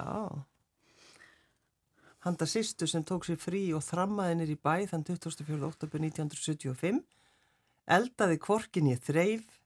Handa 2.25 2.47
sýstu 2.47 2.87
sem 2.87 3.03
tók 3.07 3.23
sér 3.27 3.37
frí 3.39 3.61
og 3.75 3.83
þrammaði 3.85 4.35
nýr 4.39 4.51
í 4.51 4.57
bæ 4.59 4.73
þann 4.91 5.05
24. 5.07 5.59
oktober 5.63 6.03
1975, 6.03 6.99
eldaði 7.91 8.39
kvorkin 8.41 8.91
í 8.91 8.95
þreif 8.99 9.59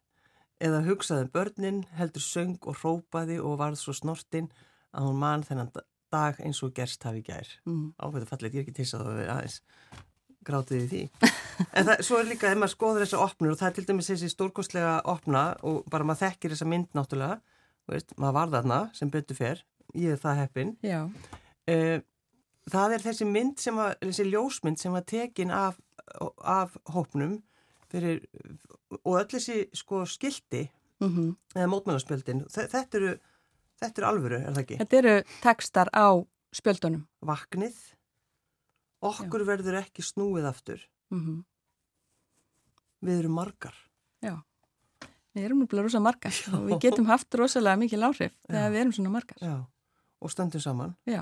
eða 0.64 0.82
hugsaði 0.88 1.28
um 1.28 1.34
börnin, 1.34 1.84
heldur 1.98 2.24
söng 2.24 2.58
og 2.66 2.80
rópaði 2.82 3.38
og 3.42 3.60
varð 3.62 3.80
svo 3.82 3.94
snortinn 3.94 4.50
að 4.98 5.10
hún 5.10 5.22
mann 5.22 5.46
þennan 5.46 5.72
dag 6.14 6.40
eins 6.42 6.62
og 6.66 6.74
gerst 6.76 7.04
hafi 7.06 7.22
gær. 7.26 7.50
Mm. 7.68 7.92
Áfættu 8.00 8.30
fallið, 8.30 8.56
ég 8.56 8.62
er 8.62 8.66
ekki 8.66 8.78
tilsað 8.80 9.10
að 9.12 9.20
vera 9.22 9.38
aðeins 9.38 9.60
grátið 10.48 10.84
í 10.86 10.88
því. 10.94 11.04
En 11.74 11.88
það, 11.88 12.02
svo 12.06 12.20
er 12.22 12.28
líka, 12.30 12.52
ef 12.54 12.60
maður 12.62 12.70
skoður 12.76 13.02
þessa 13.02 13.20
opnur 13.24 13.56
og 13.56 13.58
það 13.58 13.68
er 13.68 13.76
til 13.76 13.84
dæmis 13.88 14.10
þessi 14.12 14.28
stórkostlega 14.30 14.92
opna 15.10 15.40
og 15.66 15.80
bara 15.90 16.06
maður 16.06 16.28
þekkir 16.28 16.54
þessa 16.54 16.68
mynd 16.70 16.92
náttúrulega, 16.94 17.40
veist, 17.90 18.14
maður 18.22 18.36
var 18.36 18.52
þarna 18.52 18.78
sem 18.94 19.10
betur 19.16 19.40
fer, 19.40 19.64
ég 19.98 20.14
er 20.14 20.22
það 20.22 20.42
heppin. 20.44 20.76
Já. 20.86 21.00
Uh, 21.66 21.98
það 22.70 22.94
er 22.94 23.06
þessi 23.08 23.28
mynd 23.32 23.64
sem 23.64 23.82
að, 23.82 23.96
þessi 24.06 24.28
ljósmynd 24.30 24.82
sem 24.84 24.94
var 24.94 25.08
tekin 25.10 25.56
af, 25.56 25.82
af 26.46 26.78
hópnum 26.94 27.40
fyrir, 27.92 28.22
og 29.04 29.14
öll 29.20 29.30
þessi 29.32 29.70
sko 29.74 30.06
skildi 30.06 30.70
mm 31.00 31.10
-hmm. 31.10 31.36
eða 31.56 31.72
mótmælarspjöldin, 31.72 32.46
þetta 32.50 32.98
eru 32.98 33.18
Þetta 33.78 34.02
er 34.02 34.08
alvöru, 34.10 34.40
er 34.42 34.56
það 34.56 34.64
ekki? 34.64 34.80
Þetta 34.82 34.98
eru 34.98 35.14
tekstar 35.44 35.92
á 35.94 36.08
spjöldunum. 36.58 37.04
Vaknið, 37.30 37.78
okkur 39.06 39.44
Já. 39.44 39.48
verður 39.52 39.80
ekki 39.84 40.06
snúið 40.06 40.50
aftur. 40.50 40.82
Mm 41.14 41.22
-hmm. 41.22 41.44
Við 43.06 43.20
erum 43.22 43.36
margar. 43.38 43.76
Já, 44.26 44.42
við 45.34 45.44
erum 45.46 45.62
náttúrulega 45.62 45.86
rosa 45.86 46.00
margar 46.02 46.34
Já. 46.34 46.54
og 46.54 46.66
við 46.66 46.80
getum 46.82 47.06
haft 47.06 47.36
rosalega 47.36 47.78
mikið 47.78 48.00
láhrif 48.02 48.34
þegar 48.50 48.72
við 48.72 48.80
erum 48.82 48.94
svona 48.94 49.10
margar. 49.10 49.38
Já, 49.42 49.66
og 50.22 50.32
stöndum 50.32 50.62
saman. 50.62 50.96
Já. 51.06 51.22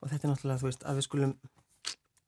Og 0.00 0.10
þetta 0.10 0.26
er 0.26 0.32
náttúrulega, 0.34 0.58
þú 0.58 0.66
veist, 0.66 0.82
að 0.82 0.96
við 0.96 1.02
skulum 1.06 1.38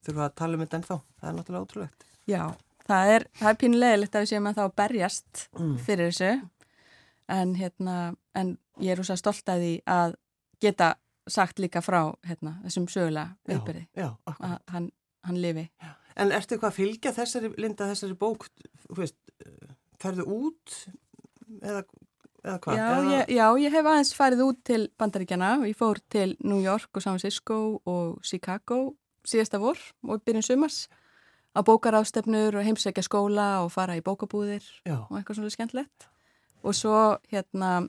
þurfa 0.05 0.25
að 0.25 0.35
tala 0.35 0.53
um 0.55 0.63
þetta 0.63 0.77
ennþá. 0.77 1.01
Það 1.19 1.29
er 1.29 1.35
náttúrulega 1.35 1.65
ótrúlegt. 1.65 2.05
Já, 2.25 2.55
það 2.87 3.13
er, 3.15 3.25
það 3.39 3.51
er 3.51 3.57
pínulegilegt 3.61 4.15
að 4.15 4.25
við 4.25 4.31
séum 4.33 4.49
að 4.49 4.59
þá 4.59 4.75
berjast 4.81 5.47
mm. 5.57 5.73
fyrir 5.85 6.11
þessu 6.11 6.31
en, 7.35 7.55
hérna, 7.57 7.97
en 8.37 8.53
ég 8.83 8.93
er 8.93 9.01
úrsa 9.01 9.17
stolt 9.19 9.49
að 9.49 9.65
því 9.65 9.73
að 9.95 10.15
geta 10.63 10.93
sagt 11.31 11.59
líka 11.61 11.81
frá 11.81 11.99
hérna, 12.27 12.59
þessum 12.65 12.87
sögulega 12.91 13.33
viðbyrði 13.49 13.85
að 13.97 14.57
hann, 14.71 14.89
hann 15.25 15.39
lifi. 15.41 15.67
Já. 15.81 15.93
En 16.15 16.31
ertu 16.31 16.55
eitthvað 16.55 16.69
að 16.69 16.77
fylgja 16.77 17.11
þessari, 17.15 17.49
Linda, 17.59 17.89
þessari 17.89 18.15
bók, 18.19 18.45
veist, 18.95 19.17
ferðu 19.99 20.27
út 20.31 20.75
eða, 21.59 21.81
eða 22.45 22.59
hvað? 22.63 22.77
Já, 22.77 22.85
eða... 22.85 23.09
Ég, 23.09 23.33
já, 23.35 23.45
ég 23.65 23.75
hef 23.75 23.89
aðeins 23.91 24.13
farið 24.15 24.43
út 24.45 24.61
til 24.69 24.85
Bandaríkjana, 25.01 25.49
ég 25.67 25.79
fór 25.79 25.99
til 26.13 26.37
New 26.45 26.61
York 26.63 26.93
og 26.93 27.03
San 27.03 27.17
Francisco 27.17 27.57
og 27.83 28.21
Chicago 28.23 28.93
síðasta 29.25 29.59
vor 29.61 29.81
og 30.05 30.23
byrjun 30.25 30.45
sumars 30.45 30.85
á 31.55 31.59
bókarástefnur 31.63 32.59
og 32.59 32.65
heimsækja 32.67 33.05
skóla 33.07 33.63
og 33.63 33.71
fara 33.71 33.95
í 33.97 34.03
bókabúðir 34.03 34.63
Já. 34.85 35.07
og 35.07 35.17
eitthvað 35.17 35.39
svona 35.39 35.53
skemmtlegt 35.55 36.09
og 36.63 36.75
svo 36.75 37.17
hérna 37.31 37.87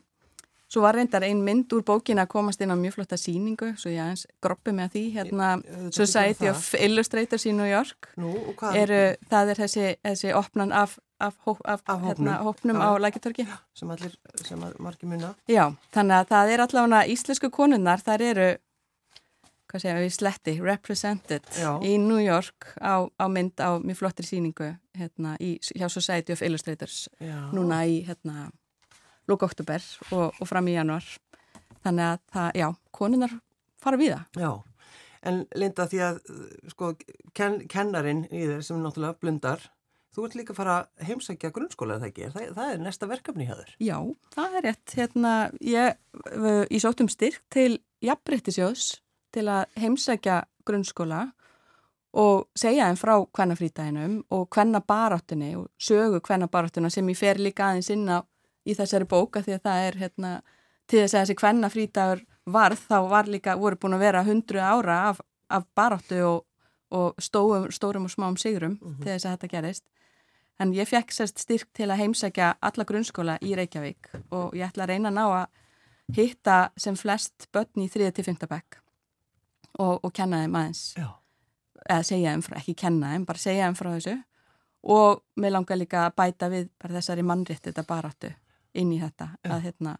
svo 0.68 0.82
var 0.82 0.96
reyndar 0.98 1.22
ein 1.22 1.42
mynd 1.44 1.72
úr 1.72 1.84
bókin 1.86 2.18
að 2.18 2.30
komast 2.34 2.60
inn 2.60 2.74
á 2.74 2.76
mjög 2.78 2.98
flotta 2.98 3.18
síningu 3.20 3.72
svo 3.78 3.90
ég 3.92 4.02
aðeins 4.02 4.26
groppi 4.42 4.74
með 4.74 4.96
því 4.96 5.04
hérna 5.14 5.50
Society 5.94 6.50
of 6.50 6.74
Illustrators 6.74 7.46
í 7.46 7.54
New 7.54 7.68
York 7.68 8.10
Nú, 8.18 8.34
eru, 8.74 9.02
það 9.30 9.52
er 9.52 9.62
þessi, 9.62 9.86
þessi 10.02 10.34
opnan 10.34 10.74
af, 10.74 10.98
af, 11.22 11.38
af, 11.46 11.82
af 11.86 12.02
hérna, 12.02 12.40
hópnum. 12.42 12.82
á 12.82 12.98
Lækitorki 12.98 13.46
sem 13.74 13.90
allir, 13.94 14.16
sem 14.42 14.66
margir 14.78 15.10
munna 15.10 15.34
Já, 15.46 15.70
þannig 15.94 16.18
að 16.18 16.30
það 16.34 16.54
er 16.54 16.64
allavega 16.66 17.04
íslensku 17.14 17.50
konunnar, 17.54 18.02
þar 18.02 18.26
eru 18.32 18.48
hvað 19.70 19.82
segja 19.82 19.96
við 20.00 20.12
sletti, 20.14 20.54
represented 20.62 21.48
Já. 21.58 21.70
í 21.82 21.96
New 22.02 22.20
York 22.22 22.70
á, 22.78 23.06
á 23.06 23.24
mynd 23.32 23.58
á 23.62 23.78
mjög 23.82 24.00
flottir 24.00 24.28
síningu 24.28 24.72
hérna, 24.96 25.34
í, 25.42 25.56
hjá 25.74 25.88
Society 25.92 26.34
of 26.34 26.44
Illustrators 26.46 27.06
Já. 27.20 27.50
núna 27.54 27.82
í 27.88 28.00
hérna, 28.06 28.48
lóka 29.28 29.48
oktober 29.48 29.82
og, 30.12 30.32
og 30.38 30.48
fram 30.48 30.70
í 30.70 30.76
januar 30.76 31.06
þannig 31.84 32.08
að 32.08 32.24
það, 32.34 32.50
já, 32.62 32.68
konunar 32.94 33.38
fara 33.82 34.00
við 34.00 34.16
það. 34.16 34.42
Já, 34.42 34.52
en 35.26 35.40
Linda 35.58 35.88
því 35.90 36.02
að 36.08 36.20
sko 36.72 36.92
ken, 37.36 37.62
kennarin 37.70 38.26
í 38.30 38.46
þeir 38.46 38.62
sem 38.66 38.82
náttúrulega 38.82 39.20
blundar 39.22 39.72
Þú 40.16 40.24
ert 40.24 40.34
líka 40.38 40.54
að 40.54 40.56
fara 40.56 40.74
að 40.80 41.08
heimsækja 41.10 41.50
grunnskóla 41.52 41.98
eða 41.98 42.06
ekki? 42.08 42.28
Það, 42.32 42.44
það 42.56 42.70
er 42.72 42.78
næsta 42.80 43.06
verkefni 43.10 43.44
hjá 43.44 43.52
þér. 43.58 43.72
Já, 43.84 43.96
það 44.32 44.54
er 44.56 44.62
rétt. 44.64 44.94
Hérna, 44.96 45.32
ég, 45.60 45.98
ég 46.72 46.80
sótt 46.80 47.02
um 47.04 47.10
styrk 47.12 47.42
til 47.52 47.74
Jafnbryttisjós 48.00 48.86
til 49.36 49.48
að 49.52 49.64
heimsækja 49.80 50.40
grunnskóla 50.66 51.26
og 52.16 52.46
segja 52.56 52.88
þeim 52.88 52.98
frá 53.00 53.14
hvernafrítæginum 53.36 54.16
og 54.32 54.46
hvenna 54.54 54.80
baráttunni 54.80 55.52
og 55.58 55.68
sögu 55.76 56.22
hvenna 56.24 56.48
baráttuna 56.48 56.90
sem 56.92 57.08
ég 57.12 57.18
fer 57.18 57.40
líka 57.40 57.68
aðeins 57.68 57.90
inn 57.92 58.08
á 58.08 58.24
í 58.66 58.74
þessari 58.74 59.08
bóka 59.08 59.42
því 59.44 59.58
að 59.58 59.66
það 59.68 59.88
er 59.88 59.98
hérna, 60.00 60.30
til 60.88 61.02
þess 61.02 61.14
að 61.14 61.24
þessi 61.24 61.38
hvernafrítægur 61.42 62.22
varð 62.56 62.86
þá 62.88 62.98
var 63.10 63.28
líka, 63.28 63.56
voru 63.58 63.76
búin 63.76 63.98
að 63.98 64.06
vera 64.06 64.24
hundru 64.24 64.62
ára 64.62 64.96
af, 65.10 65.20
af 65.50 65.66
baráttu 65.76 66.22
og, 66.24 66.46
og 66.90 67.20
stórum, 67.22 67.68
stórum 67.74 68.08
og 68.08 68.14
smáum 68.14 68.38
sigrum 68.40 68.78
mm 68.80 68.94
-hmm. 68.94 69.02
til 69.02 69.12
þess 69.12 69.26
að 69.26 69.36
þetta 69.36 69.52
gerist. 69.56 69.84
En 70.58 70.72
ég 70.72 70.88
fekk 70.88 71.12
sérst 71.12 71.38
styrk 71.38 71.68
til 71.74 71.90
að 71.90 71.96
heimsækja 71.96 72.54
alla 72.62 72.84
grunnskóla 72.84 73.38
í 73.42 73.54
Reykjavík 73.54 74.08
og 74.30 74.54
ég 74.54 74.68
ætla 74.68 74.84
að 74.84 74.88
reyna 74.88 75.08
að 75.08 75.14
ná 75.14 75.26
að 75.42 75.46
hitta 76.16 76.70
sem 76.76 76.96
flest 76.96 77.48
börn 77.52 77.82
í 77.82 77.88
3-5. 77.88 78.46
bekk 78.48 78.85
og, 79.82 80.00
og 80.04 80.12
kenna 80.14 80.42
þeim 80.42 80.58
aðeins 80.60 80.82
Já. 80.96 81.08
eða 81.84 82.02
segja 82.08 82.34
þeim 82.34 82.44
frá, 82.46 82.56
ekki 82.60 82.74
kenna 82.82 83.12
þeim, 83.14 83.26
bara 83.28 83.42
segja 83.42 83.68
þeim 83.68 83.78
frá 83.78 83.90
þessu 83.94 84.16
og 84.96 85.22
mér 85.42 85.56
langar 85.56 85.80
líka 85.80 86.04
að 86.06 86.16
bæta 86.20 86.50
við 86.52 86.68
bara 86.82 86.98
þessari 86.98 87.24
mannrétt 87.26 87.64
þetta 87.66 87.86
baráttu 87.88 88.30
inn 88.76 88.92
í 88.92 89.00
þetta 89.00 89.32
að, 89.46 89.64
hérna, 89.66 89.96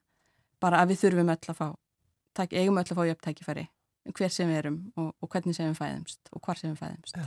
bara 0.62 0.82
að 0.82 0.92
við 0.92 1.02
þurfum 1.04 1.32
öll 1.32 1.40
að 1.52 1.58
fá 1.58 1.66
tak, 2.36 2.52
eigum 2.52 2.78
öll 2.78 2.86
að 2.86 2.98
fá 3.00 3.04
jöfntækifæri 3.10 3.66
hver 4.14 4.30
sem 4.30 4.52
við 4.52 4.60
erum 4.60 4.78
og, 4.94 5.10
og 5.18 5.30
hvernig 5.32 5.56
sem 5.56 5.72
við 5.72 5.80
fæðumst 5.80 6.30
og 6.32 6.44
hvar 6.44 6.60
sem 6.60 6.72
við 6.72 6.82
fæðumst 6.84 7.18
Já. 7.18 7.26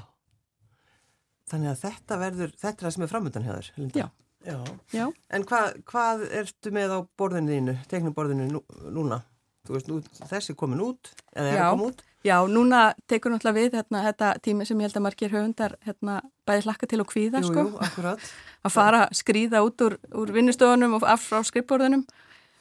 Þannig 1.49 1.71
að 1.71 1.79
þetta 1.81 2.17
verður 2.21 2.51
þetta 2.61 2.75
er 2.75 2.85
það 2.85 2.95
sem 2.95 3.05
er 3.05 3.11
framöndan 3.11 3.47
þér 3.49 3.71
Já. 3.97 4.07
Já. 4.45 4.59
Já. 4.95 5.05
En 5.35 5.43
hva, 5.43 5.65
hvað 5.89 6.23
ertu 6.39 6.71
með 6.71 6.93
á 6.95 6.99
borðinu 7.19 7.55
þínu, 7.57 7.73
tegnum 7.91 8.15
borðinu 8.15 8.45
nú, 8.53 8.61
núna? 8.95 9.19
Þú 9.67 9.75
veist, 9.75 9.89
nú, 9.91 9.97
þessi 10.29 10.55
komin 10.57 10.79
út 10.83 11.11
eða 11.35 11.49
er 11.51 11.63
komin 11.73 11.91
út? 11.91 12.03
Já, 12.27 12.35
núna 12.51 12.93
tekur 13.07 13.31
náttúrulega 13.31 13.55
við 13.55 13.75
hérna, 13.77 14.01
þetta 14.09 14.29
tími 14.43 14.65
sem 14.67 14.79
ég 14.81 14.89
held 14.89 14.97
að 14.99 15.03
margir 15.05 15.31
höfundar 15.31 15.75
hérna, 15.87 16.17
bæði 16.43 16.65
hlakka 16.65 16.89
til 16.91 16.99
og 16.99 17.07
kvíða 17.07 17.39
jú, 17.39 17.47
sko. 17.47 17.63
jú, 17.63 18.15
að 18.67 18.73
fara 18.75 19.05
að 19.05 19.15
skrýða 19.21 19.61
út 19.63 19.83
úr, 19.85 19.95
úr 20.19 20.33
vinnustofunum 20.35 20.97
og 20.97 21.05
af 21.07 21.23
frá 21.29 21.39
skrippborðunum 21.47 22.03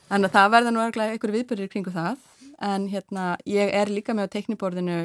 þannig 0.09 0.31
að 0.31 0.37
það 0.37 0.55
verða 0.55 0.75
nú 0.75 0.85
einhverju 0.85 1.35
viðbyrjir 1.35 1.73
kringu 1.73 1.95
það 1.97 2.23
en 2.69 2.87
hérna 2.93 3.27
ég 3.51 3.75
er 3.75 3.91
líka 3.91 4.15
með 4.15 4.31
á 4.31 4.35
teikniborðinu 4.37 5.01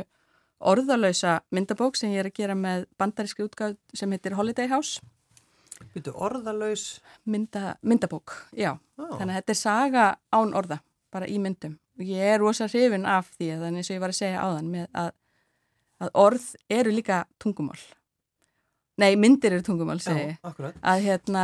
orðalösa 0.63 1.39
myndabók 1.49 1.97
sem 1.97 2.13
ég 2.13 2.21
er 2.21 2.29
að 2.29 2.37
gera 2.37 2.55
með 2.57 2.85
bandaríski 3.01 3.45
útgáð 3.47 3.75
sem 3.97 4.13
heitir 4.13 4.37
Holiday 4.37 4.69
House 4.69 5.01
Býtu 5.93 6.13
orðalös? 6.15 7.01
Mynda, 7.25 7.73
myndabók, 7.81 8.37
já 8.53 8.75
oh. 8.77 9.17
þannig 9.17 9.33
að 9.33 9.37
þetta 9.39 9.53
er 9.55 9.59
saga 9.59 10.05
án 10.29 10.53
orða 10.53 10.83
bara 11.13 11.25
í 11.29 11.41
myndum 11.41 11.79
ég 12.01 12.34
er 12.36 12.39
rosa 12.41 12.67
hrifin 12.69 13.06
af 13.06 13.29
því 13.38 13.51
þannig 13.62 13.86
sem 13.86 13.97
ég 13.97 14.01
var 14.03 14.13
að 14.13 14.19
segja 14.21 14.45
áðan 14.45 14.71
að, 14.93 15.12
að 16.01 16.15
orð 16.23 16.47
eru 16.73 16.93
líka 16.93 17.23
tungumál. 17.41 17.79
Nei, 19.01 19.13
myndir 19.17 19.56
eru 19.56 19.65
tungumál 19.65 19.99
segi 20.03 20.36
Já, 20.36 20.71
að, 20.82 20.99
hérna, 21.01 21.43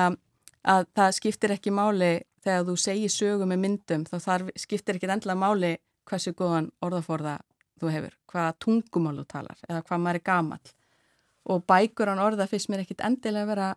að 0.61 0.87
það 0.97 1.13
skiptir 1.17 1.53
ekki 1.55 1.73
máli 1.73 2.11
þegar 2.43 2.65
þú 2.67 2.75
segir 2.79 3.13
sögu 3.13 3.47
með 3.49 3.63
myndum 3.63 4.05
þá 4.07 4.17
þarf, 4.25 4.51
skiptir 4.59 4.99
ekki 4.99 5.09
endla 5.09 5.35
máli 5.37 5.75
hversu 6.09 6.33
góðan 6.37 6.69
orðaforða 6.85 7.39
þú 7.79 7.93
hefur, 7.93 8.17
hvaða 8.29 8.57
tungumál 8.63 9.15
þú 9.21 9.25
talar 9.33 9.63
eða 9.67 9.83
hvað 9.87 10.03
maður 10.03 10.19
er 10.19 10.27
gamal 10.29 10.73
og 11.49 11.63
bækur 11.69 12.11
án 12.13 12.23
orða 12.23 12.47
fyrst 12.49 12.69
mér 12.69 12.83
ekkit 12.83 13.03
endilega 13.07 13.45
að 13.45 13.51
vera 13.53 13.69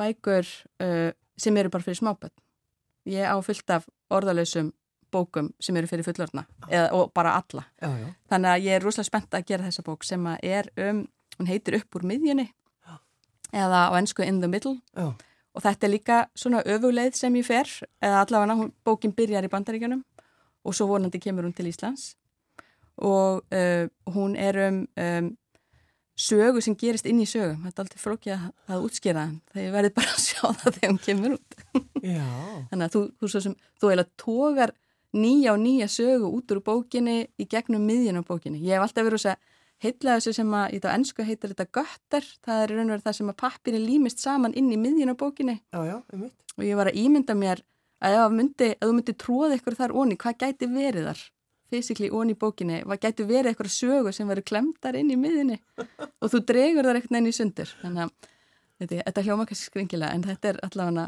bækur 0.00 0.50
uh, 0.82 1.10
sem 1.38 1.60
eru 1.60 1.72
bara 1.72 1.86
fyrir 1.86 2.00
smáböld 2.00 2.34
ég 3.10 3.28
á 3.28 3.36
fullt 3.44 3.74
af 3.76 3.86
orðalösum 4.14 4.72
bókum 5.14 5.52
sem 5.62 5.76
eru 5.78 5.90
fyrir 5.90 6.06
fullorna 6.06 6.44
eða, 6.68 6.88
og 6.96 7.12
bara 7.14 7.36
alla. 7.38 7.64
Já, 7.78 7.90
já. 8.02 8.08
Þannig 8.32 8.52
að 8.52 8.66
ég 8.66 8.78
er 8.78 8.84
rosalega 8.84 9.10
spennt 9.10 9.38
að 9.38 9.46
gera 9.52 9.68
þessa 9.68 9.86
bók 9.86 10.06
sem 10.06 10.26
er 10.36 10.70
um, 10.88 11.04
hún 11.38 11.50
heitir 11.50 11.78
upp 11.80 11.98
úr 11.98 12.06
miðjunni 12.10 12.48
já. 12.48 12.98
eða 13.52 13.86
á 13.88 13.92
ennsku 13.98 14.26
In 14.26 14.42
the 14.42 14.50
Middle 14.50 14.78
og 15.54 15.62
þetta 15.62 15.86
er 15.86 15.92
líka 15.92 16.18
svona 16.38 16.64
öfuleið 16.66 17.16
sem 17.18 17.38
ég 17.38 17.46
fer 17.46 17.70
eða 18.02 18.24
allavega 18.24 18.58
hún, 18.58 18.74
bókin 18.86 19.14
byrjar 19.14 19.46
í 19.46 19.52
bandaríkjunum 19.52 20.02
og 20.64 20.76
svo 20.76 20.88
vonandi 20.90 21.20
kemur 21.22 21.46
hún 21.46 21.54
til 21.56 21.68
Íslands 21.70 22.14
og 23.02 23.42
uh, 23.54 23.86
hún 24.14 24.36
er 24.38 24.60
um, 24.68 24.84
um 24.98 25.32
sögu 26.14 26.62
sem 26.62 26.76
gerist 26.78 27.08
inn 27.10 27.22
í 27.22 27.26
sögu 27.26 27.56
þetta 27.64 27.82
er 27.82 27.86
alltaf 27.86 28.04
flókið 28.04 28.34
að, 28.36 28.50
að 28.70 28.86
útskýra 28.86 29.24
þegar 29.54 29.74
verður 29.74 29.94
bara 29.96 30.14
að 30.14 30.22
sjá 30.22 30.42
það 30.44 30.76
þegar 30.76 30.92
hún 30.92 31.02
kemur 31.08 31.36
út 31.38 31.56
þannig 32.70 32.84
að 32.86 32.94
þú, 32.94 33.02
þú, 33.18 33.30
þú, 33.32 33.54
þú 33.80 33.90
eiginlega 33.90 34.10
tógar 34.22 34.74
nýja 35.14 35.54
og 35.54 35.60
nýja 35.62 35.88
sögu 35.90 36.30
út 36.34 36.52
úr 36.54 36.60
bókinni 36.64 37.24
í 37.40 37.46
gegnum 37.50 37.84
miðjun 37.86 38.20
á 38.20 38.22
bókinni. 38.26 38.62
Ég 38.62 38.76
hef 38.76 38.86
alltaf 38.86 39.06
verið 39.06 39.28
að 39.32 39.52
heitla 39.84 40.16
þessu 40.18 40.34
sem 40.38 40.56
að, 40.56 40.74
í 40.76 40.80
þá 40.82 40.88
ennsku 40.94 41.26
heitir 41.26 41.52
þetta 41.52 41.66
göttar, 41.78 42.26
það 42.44 42.62
er 42.62 42.72
raun 42.72 42.88
og 42.88 42.94
verið 42.94 43.06
það 43.06 43.16
sem 43.18 43.30
að 43.32 43.38
pappinni 43.42 43.82
límist 43.82 44.22
saman 44.22 44.56
inn 44.58 44.72
í 44.72 44.80
miðjun 44.80 45.12
á 45.12 45.16
bókinni. 45.20 45.56
Já, 45.74 45.80
já, 45.88 45.96
um 46.12 46.24
mitt. 46.24 46.36
Og 46.56 46.66
ég 46.66 46.78
var 46.78 46.90
að 46.90 47.00
ímynda 47.00 47.36
mér 47.38 47.64
að 48.04 48.18
ef 48.18 48.34
myndi, 48.34 48.70
þú 48.80 48.92
myndi 48.94 49.16
tróða 49.18 49.58
ykkur 49.58 49.78
þar 49.78 49.96
onni, 50.02 50.18
hvað 50.20 50.38
gæti 50.44 50.70
verið 50.70 51.08
þar? 51.10 51.24
Fysikli 51.72 52.10
onni 52.14 52.36
í 52.36 52.38
bókinni, 52.38 52.82
hvað 52.84 53.02
gæti 53.02 53.26
verið 53.26 53.50
eitthvað 53.50 53.74
sögu 53.74 54.12
sem 54.14 54.30
verið 54.30 54.46
klemdar 54.50 54.98
inn 54.98 55.10
í 55.10 55.18
miðjunni 55.18 55.58
og 56.20 56.30
þú 56.30 56.40
dregur 56.46 56.86
þar 56.86 57.00
eitthvað 57.00 57.20
inn 57.20 57.30
í 57.30 57.34
sundur. 57.34 57.72
Þannig 57.80 58.04
að 58.04 58.96
þetta 59.00 59.24
hljóma 59.24 59.46
kannski 59.48 59.70
skringilega 59.70 60.12
en 60.14 60.26
þetta 60.28 60.52
er 60.52 60.60
allavega 60.66 61.06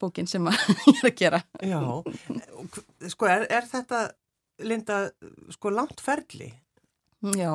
bókin 0.00 0.28
sem 0.30 0.46
ég 0.50 1.02
er 1.02 1.10
að 1.10 1.16
gera. 1.20 1.40
Já, 1.64 1.80
sko 3.12 3.28
er, 3.30 3.46
er 3.50 3.68
þetta, 3.70 4.02
Linda, 4.66 5.00
sko 5.54 5.72
langt 5.74 6.00
ferli? 6.04 6.50
Já, 7.36 7.52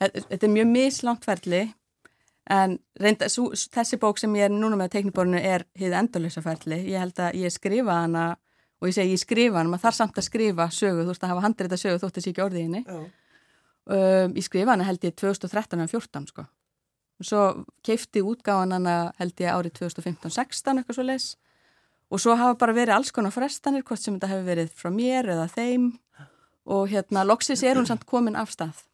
þetta 0.00 0.44
er 0.46 0.52
mjög 0.52 0.70
mislangt 0.72 1.26
ferli 1.28 1.64
en 2.52 2.78
reynda, 2.98 3.28
svo, 3.30 3.52
þessi 3.54 3.98
bók 4.02 4.18
sem 4.18 4.32
ég 4.36 4.48
er 4.48 4.54
núna 4.54 4.76
með 4.78 4.96
teikniborinu 4.96 5.38
er 5.38 5.64
hið 5.78 5.94
endurlösa 5.94 6.42
ferli. 6.44 6.80
Ég 6.90 6.98
held 6.98 7.20
að 7.22 7.38
ég 7.38 7.54
skrifa 7.54 8.00
hana 8.02 8.24
og 8.82 8.90
ég 8.90 8.96
segi 8.96 9.14
ég 9.14 9.22
skrifa 9.22 9.60
hann, 9.60 9.70
maður 9.70 9.86
þarf 9.86 9.98
samt 10.00 10.18
að 10.18 10.26
skrifa 10.26 10.66
sögu, 10.74 11.04
þú 11.04 11.12
veist 11.12 11.22
að 11.22 11.32
hafa 11.32 11.44
handrið 11.44 11.76
að 11.76 11.82
sögu 11.84 12.00
þótt 12.02 12.18
að 12.18 12.24
sé 12.24 12.32
ekki 12.32 12.42
orðið 12.42 12.64
henni 12.66 12.80
Já. 12.82 12.96
um, 12.98 14.34
ég 14.34 14.46
skrifa 14.48 14.74
hann 14.74 14.82
held 14.88 15.06
ég 15.06 15.14
2013 15.22 15.84
og 15.84 15.92
14 15.92 16.26
sko 16.32 16.46
og 17.22 17.28
svo 17.28 17.42
keifti 17.86 18.22
útgáðan 18.26 18.74
hann 18.74 18.90
held 19.18 19.40
ég 19.40 19.54
árið 19.54 19.78
2015-16 19.78 20.82
eitthvað 20.82 20.98
svo 20.98 21.06
leis 21.06 21.28
og 22.12 22.20
svo 22.20 22.36
hafa 22.36 22.58
bara 22.60 22.74
verið 22.76 22.96
alls 22.96 23.12
konar 23.14 23.32
frestanir 23.32 23.84
hvort 23.86 24.02
sem 24.02 24.18
þetta 24.18 24.30
hefur 24.34 24.48
verið 24.50 24.72
frá 24.76 24.90
mér 24.92 25.30
eða 25.32 25.46
þeim. 25.48 25.92
Og 26.68 26.90
hérna 26.92 27.24
loksis 27.24 27.62
er 27.64 27.80
hún 27.80 27.88
samt 27.88 28.04
komin 28.06 28.36
af 28.38 28.52
stað. 28.52 28.84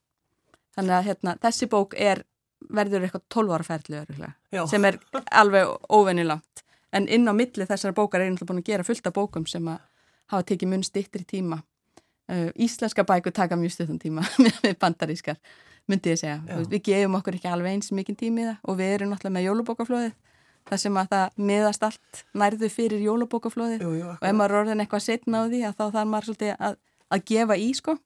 Þannig 0.79 0.95
að 0.95 1.09
hérna, 1.09 1.35
þessi 1.43 1.67
bók 1.69 1.97
er 1.99 2.23
verður 2.71 3.07
eitthvað 3.07 3.25
12 3.35 3.57
ára 3.57 3.67
ferðlu 3.67 4.69
sem 4.71 4.87
er 4.87 4.99
alveg 5.35 5.71
óvennilangt 5.91 6.63
en 6.95 7.09
inn 7.11 7.29
á 7.29 7.35
milli 7.37 7.67
þessar 7.69 7.95
bókar 7.97 8.23
er 8.23 8.31
einhverja 8.31 8.49
búin 8.49 8.63
að 8.63 8.71
gera 8.71 8.87
fullt 8.87 9.11
af 9.11 9.17
bókum 9.17 9.47
sem 9.51 9.67
að 9.69 9.83
hafa 10.33 10.47
tekið 10.49 10.73
mun 10.73 10.87
stittir 10.87 11.25
í 11.25 11.29
tíma. 11.29 11.61
Uh, 12.29 12.51
Íslenska 12.61 13.07
bækur 13.09 13.33
taka 13.33 13.57
mjög 13.57 13.75
stuttan 13.75 14.01
tíma 14.03 14.25
með 14.45 14.75
bandarískar, 14.81 15.39
myndi 15.89 16.13
ég 16.13 16.21
segja. 16.21 16.39
Já. 16.47 16.57
við 16.69 16.83
gefum 16.89 17.19
okkur 17.19 17.39
ekki 17.39 17.51
alveg 17.51 17.77
eins 17.77 17.93
mikið 17.95 18.19
tími 18.23 18.45
í 18.45 18.49
það. 18.49 18.59
Og 18.69 18.79
við 18.79 18.95
erum 18.95 19.13
náttúrulega 19.13 19.37
með 19.37 19.47
jólubókaflóðið 19.49 20.17
þar 20.69 20.83
sem 20.83 21.01
að 21.01 21.11
það 21.15 21.43
miðast 21.49 21.85
allt 21.89 22.23
nærðu 22.37 22.71
fyrir 22.73 23.05
jólubókaflóðið 23.07 23.85
og 23.89 24.25
ef 24.29 24.37
maður 24.37 24.57
orðin 24.63 24.85
eitthvað 24.85 25.05
setna 25.07 25.41
á 25.41 25.49
því 25.49 25.63
að 25.65 25.77
þá 25.79 25.85
þarf 25.97 26.11
maður 26.13 26.29
svolítið 26.29 26.53
að, 26.69 26.79
að 27.09 27.25
gefa 27.33 27.57
í 27.57 27.69
sko. 27.79 27.97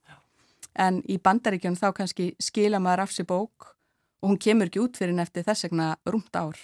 En 0.73 1.01
í 1.05 1.19
bandaríkjum 1.21 1.77
þá 1.77 1.87
kannski 1.99 2.29
skila 2.41 2.79
maður 2.81 3.03
af 3.03 3.13
sér 3.13 3.27
bók 3.29 3.73
og 4.23 4.31
hún 4.31 4.39
kemur 4.41 4.71
ekki 4.71 4.81
út 4.81 4.97
fyrir 4.97 5.17
nefti 5.17 5.43
þess 5.43 5.67
vegna 5.67 5.93
rúmt 6.07 6.39
ár. 6.39 6.57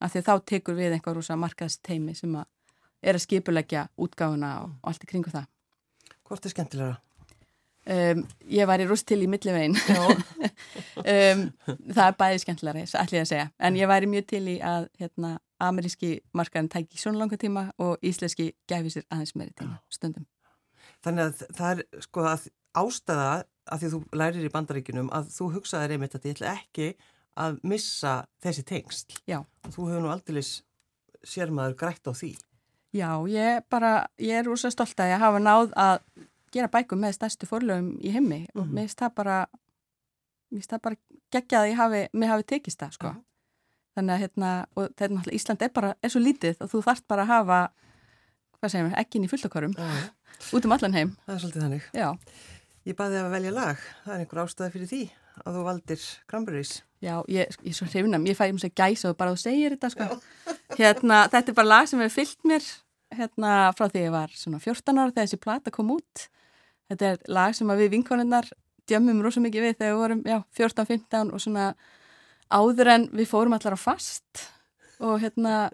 Af 0.00 0.12
því 0.12 0.24
þá 0.28 0.34
tekur 0.52 0.76
við 0.76 0.96
einhver 0.96 1.16
rosa 1.16 1.36
markaðsteimi 1.40 2.14
sem 2.16 2.36
að 2.36 2.46
er 3.00 3.16
að 3.16 3.24
skipulegja 3.24 3.86
útgáfuna 4.00 4.50
og 4.64 4.90
allt 4.90 5.04
í 5.04 5.08
kringu 5.08 5.32
það. 5.32 5.48
Hvort 6.28 6.46
er 6.46 6.52
skemmtilega? 6.52 6.98
Um, 7.88 8.26
ég 8.44 8.68
var 8.68 8.82
í 8.82 8.84
rúst 8.84 9.06
til 9.08 9.22
í 9.24 9.28
millivegin 9.30 9.72
um, 11.14 11.46
það 11.64 12.02
er 12.04 12.18
bæði 12.18 12.42
skemmtilega 12.42 12.82
allir 13.00 13.22
að 13.22 13.30
segja, 13.30 13.46
en 13.56 13.78
ég 13.78 13.88
væri 13.88 14.10
mjög 14.10 14.26
til 14.34 14.42
í 14.52 14.58
að 14.60 14.90
hérna, 15.00 15.30
ameríski 15.64 16.10
markaðin 16.36 16.68
tæki 16.72 17.00
svona 17.00 17.22
langa 17.22 17.38
tíma 17.40 17.70
og 17.80 17.96
íslenski 18.04 18.50
gæfi 18.68 18.92
sér 18.92 19.06
aðeins 19.08 19.32
meiri 19.32 19.56
tíma 19.56 19.80
stundum 19.88 20.28
Þannig 21.00 21.24
að 21.24 21.56
það 21.56 21.70
er 21.72 22.04
sko 22.04 22.26
að 22.28 22.46
ástæða 22.80 23.30
að 23.70 23.82
því 23.82 23.90
þú 23.94 24.00
lærir 24.20 24.44
í 24.44 24.52
bandaríkinum 24.52 25.10
að 25.16 25.32
þú 25.34 25.48
hugsaðir 25.56 25.96
einmitt 25.96 26.16
að 26.18 26.28
ég 26.28 26.36
ætla 26.36 26.52
ekki 26.58 26.90
að 27.40 27.58
missa 27.64 28.14
þessi 28.42 28.64
tengst. 28.68 29.16
Já. 29.28 29.40
Þú 29.70 29.88
hefur 29.88 30.04
nú 30.04 30.12
aldrei 30.12 30.42
sérmaður 31.24 31.78
grætt 31.80 32.10
á 32.10 32.12
því. 32.12 32.34
Já, 32.90 33.10
ég 33.30 33.64
bara, 33.70 34.08
ég 34.18 34.40
er 34.40 34.50
úr 34.50 34.58
svo 34.58 34.70
stolt 34.74 34.98
að 34.98 35.12
ég 35.12 35.22
hafa 35.22 35.40
náð 35.42 35.72
að 35.78 36.00
gera 36.54 36.70
bækum 36.72 37.00
með 37.02 37.16
stærstu 37.18 37.48
forlöfum 37.48 37.90
í 38.02 38.12
heimmi 38.14 38.44
mm 38.44 38.60
og 38.60 38.66
mhm. 38.66 38.74
mér 38.74 38.88
finnst 38.88 39.02
það 39.02 39.16
bara, 39.20 39.40
mér 40.50 40.60
finnst 40.60 40.74
það 40.74 40.84
bara 40.86 40.96
geggjað 41.34 41.60
að 41.64 41.70
ég 41.70 41.80
hafi, 41.80 42.00
mér 42.12 42.32
hafi 42.34 42.46
tekist 42.54 42.80
það, 42.80 42.96
sko. 42.98 43.12
-huh. 43.12 43.22
Þannig 43.98 44.14
að 44.14 44.20
hérna, 44.22 44.50
og 44.76 44.82
þetta 44.86 45.04
er 45.04 45.10
náttúrulega, 45.10 45.36
Ísland 45.36 45.62
er 45.62 45.72
bara, 45.74 45.94
er 46.02 46.10
svo 46.10 46.20
lítið 46.20 46.56
og 46.60 46.70
þú 46.70 46.82
þart 46.86 47.04
bara 47.08 47.22
að 47.22 47.32
hafa, 47.34 47.60
hvað 48.58 48.70
segir 48.70 48.86
mér, 48.86 48.98
ekki 48.98 49.18
inn 49.18 49.24
í 49.24 49.30
fulltokarum, 49.30 49.74
-huh. 49.78 50.10
út 50.54 50.64
um 50.64 50.72
allan 50.72 50.94
heim. 50.94 51.16
Það 51.26 51.34
er 51.34 51.40
svolítið 51.40 51.62
þannig. 51.62 51.82
Já. 51.92 52.18
Ég 52.84 52.96
baði 52.96 53.16
að 53.20 53.30
velja 53.30 53.50
lag, 53.50 53.78
það 54.04 54.14
er 54.14 54.20
einhver 54.20 54.42
ástæði 54.42 54.72
fyrir 54.72 54.88
því 54.88 55.02
að 55.44 55.56
þú 55.56 55.64
valdir 55.64 56.04
Cranberries. 56.26 56.82
Já, 57.00 57.14
ég, 57.28 57.48
ég 57.64 57.72
er 57.72 57.76
svo 57.76 57.86
hrifnum, 57.86 58.26
ég 58.26 58.36
fæði 58.36 58.54
um 58.54 58.58
sig 58.58 58.74
gæsa 58.76 59.10
og 59.10 59.16
bara 59.16 59.32
þú 59.32 59.40
segir 59.40 59.74
þetta 59.76 59.90
sko. 59.94 60.20
Hérna, 60.80 61.28
þetta 61.32 61.52
er 61.52 61.56
bara 61.56 61.68
lag 61.68 61.88
sem 61.88 62.00
hefur 62.00 62.16
fyllt 62.20 62.44
mér 62.48 62.66
hérna 63.16 63.54
frá 63.76 63.88
því 63.90 64.04
ég 64.04 64.14
var 64.14 64.34
svona 64.36 64.60
14 64.62 65.00
ára 65.00 65.12
þegar 65.12 65.26
þessi 65.26 65.40
plata 65.42 65.72
kom 65.74 65.94
út. 65.96 66.26
Þetta 66.90 67.12
er 67.12 67.20
lag 67.30 67.54
sem 67.54 67.70
við 67.70 67.92
vinkonunnar 67.94 68.48
djömmum 68.90 69.22
rosa 69.22 69.42
mikið 69.42 69.66
við 69.66 69.76
þegar 69.78 69.92
við 69.92 70.00
vorum, 70.00 70.22
já, 70.26 70.38
14-15 70.58 71.30
og 71.30 71.42
svona 71.42 71.68
áður 72.50 72.90
en 72.96 73.06
við 73.14 73.30
fórum 73.30 73.54
allar 73.54 73.76
á 73.78 73.80
fast. 73.80 74.48
Og 74.98 75.20
hérna, 75.22 75.68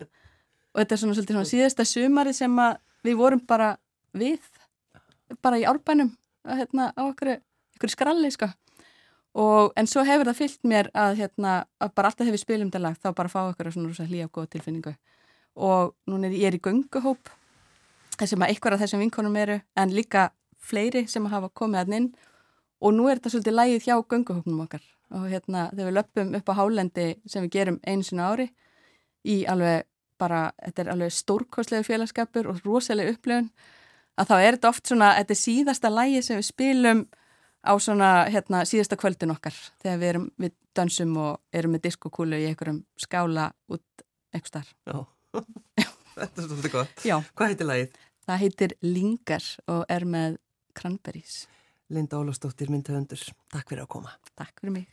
og 0.74 0.82
þetta 0.82 0.94
er 0.94 1.00
svona 1.00 1.16
svolítið 1.16 1.38
svona 1.38 1.50
síðasta 1.50 1.88
sumari 1.88 2.34
sem 2.36 2.60
við 3.06 3.18
vorum 3.18 3.42
bara 3.48 3.72
við, 4.16 4.44
bara 5.42 5.58
í 5.60 5.64
árbænum, 5.68 6.12
hérna 6.46 6.92
á 6.92 7.02
okkur, 7.08 7.38
okkur 7.78 7.94
skralli 7.94 8.30
sko. 8.34 8.50
Og, 9.36 9.72
en 9.76 9.88
svo 9.88 10.00
hefur 10.08 10.30
það 10.30 10.38
fyllt 10.38 10.62
mér 10.68 10.88
að, 10.96 11.18
hérna, 11.18 11.56
að 11.80 11.90
bara 11.96 12.08
alltaf 12.08 12.28
hefur 12.28 12.40
spilum 12.40 12.70
þetta 12.70 12.84
lag 12.86 13.00
þá 13.00 13.10
bara 13.16 13.32
fá 13.32 13.42
okkur 13.42 13.68
svona 13.72 13.90
rosa 13.90 14.06
hlýja 14.08 14.28
og 14.28 14.32
góða 14.32 14.54
tilfinningu. 14.54 14.94
Og 15.60 15.92
núna 16.08 16.28
er 16.28 16.36
ég 16.36 16.48
er 16.48 16.56
í 16.56 16.62
gönguhóp 16.64 17.32
þessum 18.16 18.44
að 18.44 18.54
einhver 18.54 18.76
af 18.76 18.80
þessum 18.80 19.02
vinkonum 19.04 19.36
eru 19.36 19.58
en 19.76 19.92
líka 19.92 20.30
fleiri 20.66 21.06
sem 21.10 21.26
hafa 21.30 21.50
komið 21.54 21.82
að 21.82 21.96
inn 22.00 22.08
og 22.82 22.94
nú 22.94 23.08
er 23.08 23.18
þetta 23.18 23.34
svolítið 23.34 23.58
lægið 23.58 23.88
hjá 23.88 23.96
gönguhópnum 24.12 24.62
okkar 24.66 24.84
og 25.14 25.28
hérna 25.30 25.68
þegar 25.72 25.88
við 25.88 25.96
löpum 25.98 26.32
upp 26.38 26.50
á 26.50 26.58
hálendi 26.58 27.06
sem 27.26 27.44
við 27.46 27.52
gerum 27.58 27.78
einu 27.86 28.06
sinna 28.06 28.30
ári 28.32 28.48
í 29.26 29.44
alveg 29.48 29.86
bara, 30.20 30.50
þetta 30.64 30.82
er 30.82 30.92
alveg 30.94 31.12
stórkoslega 31.12 31.86
félagskapur 31.86 32.48
og 32.50 32.60
rosalega 32.64 33.14
upplöfun 33.14 33.50
að 34.16 34.30
þá 34.30 34.36
er 34.38 34.56
þetta 34.56 34.70
oft 34.72 34.90
svona, 34.90 35.12
þetta 35.18 35.34
er 35.34 35.40
síðasta 35.40 35.92
lægi 35.92 36.22
sem 36.24 36.40
við 36.40 36.48
spilum 36.48 37.02
á 37.66 37.72
svona 37.82 38.10
hérna, 38.32 38.62
síðasta 38.68 38.98
kvöldin 39.00 39.34
okkar 39.34 39.56
þegar 39.82 40.00
við 40.00 40.10
erum 40.12 40.26
við 40.40 40.56
dansum 40.76 41.16
og 41.20 41.56
erum 41.56 41.76
með 41.76 41.86
diskokúlu 41.88 42.40
í 42.40 42.48
einhverjum 42.50 42.82
skála 43.00 43.50
út 43.72 44.06
einhver 44.34 44.50
starf. 44.50 44.72
Já, 44.86 44.98
þetta 46.20 46.42
er 46.42 46.48
svolítið 46.48 46.74
gott. 46.74 47.04
Já. 47.06 47.16
Hvað 47.36 47.52
heitir 47.52 47.70
lagið? 47.70 48.02
Það 48.26 48.42
heitir 48.42 48.74
Lingar 48.82 49.48
og 49.70 49.82
er 49.92 50.06
með 50.08 50.38
Cranberries. 50.76 51.46
Linda 51.88 52.18
Ólafsdóttir, 52.20 52.70
myndahöndur. 52.72 53.22
Takk 53.54 53.70
fyrir 53.70 53.86
að 53.86 53.92
koma. 53.96 54.16
Takk 54.38 54.60
fyrir 54.60 54.76
mig. 54.80 54.86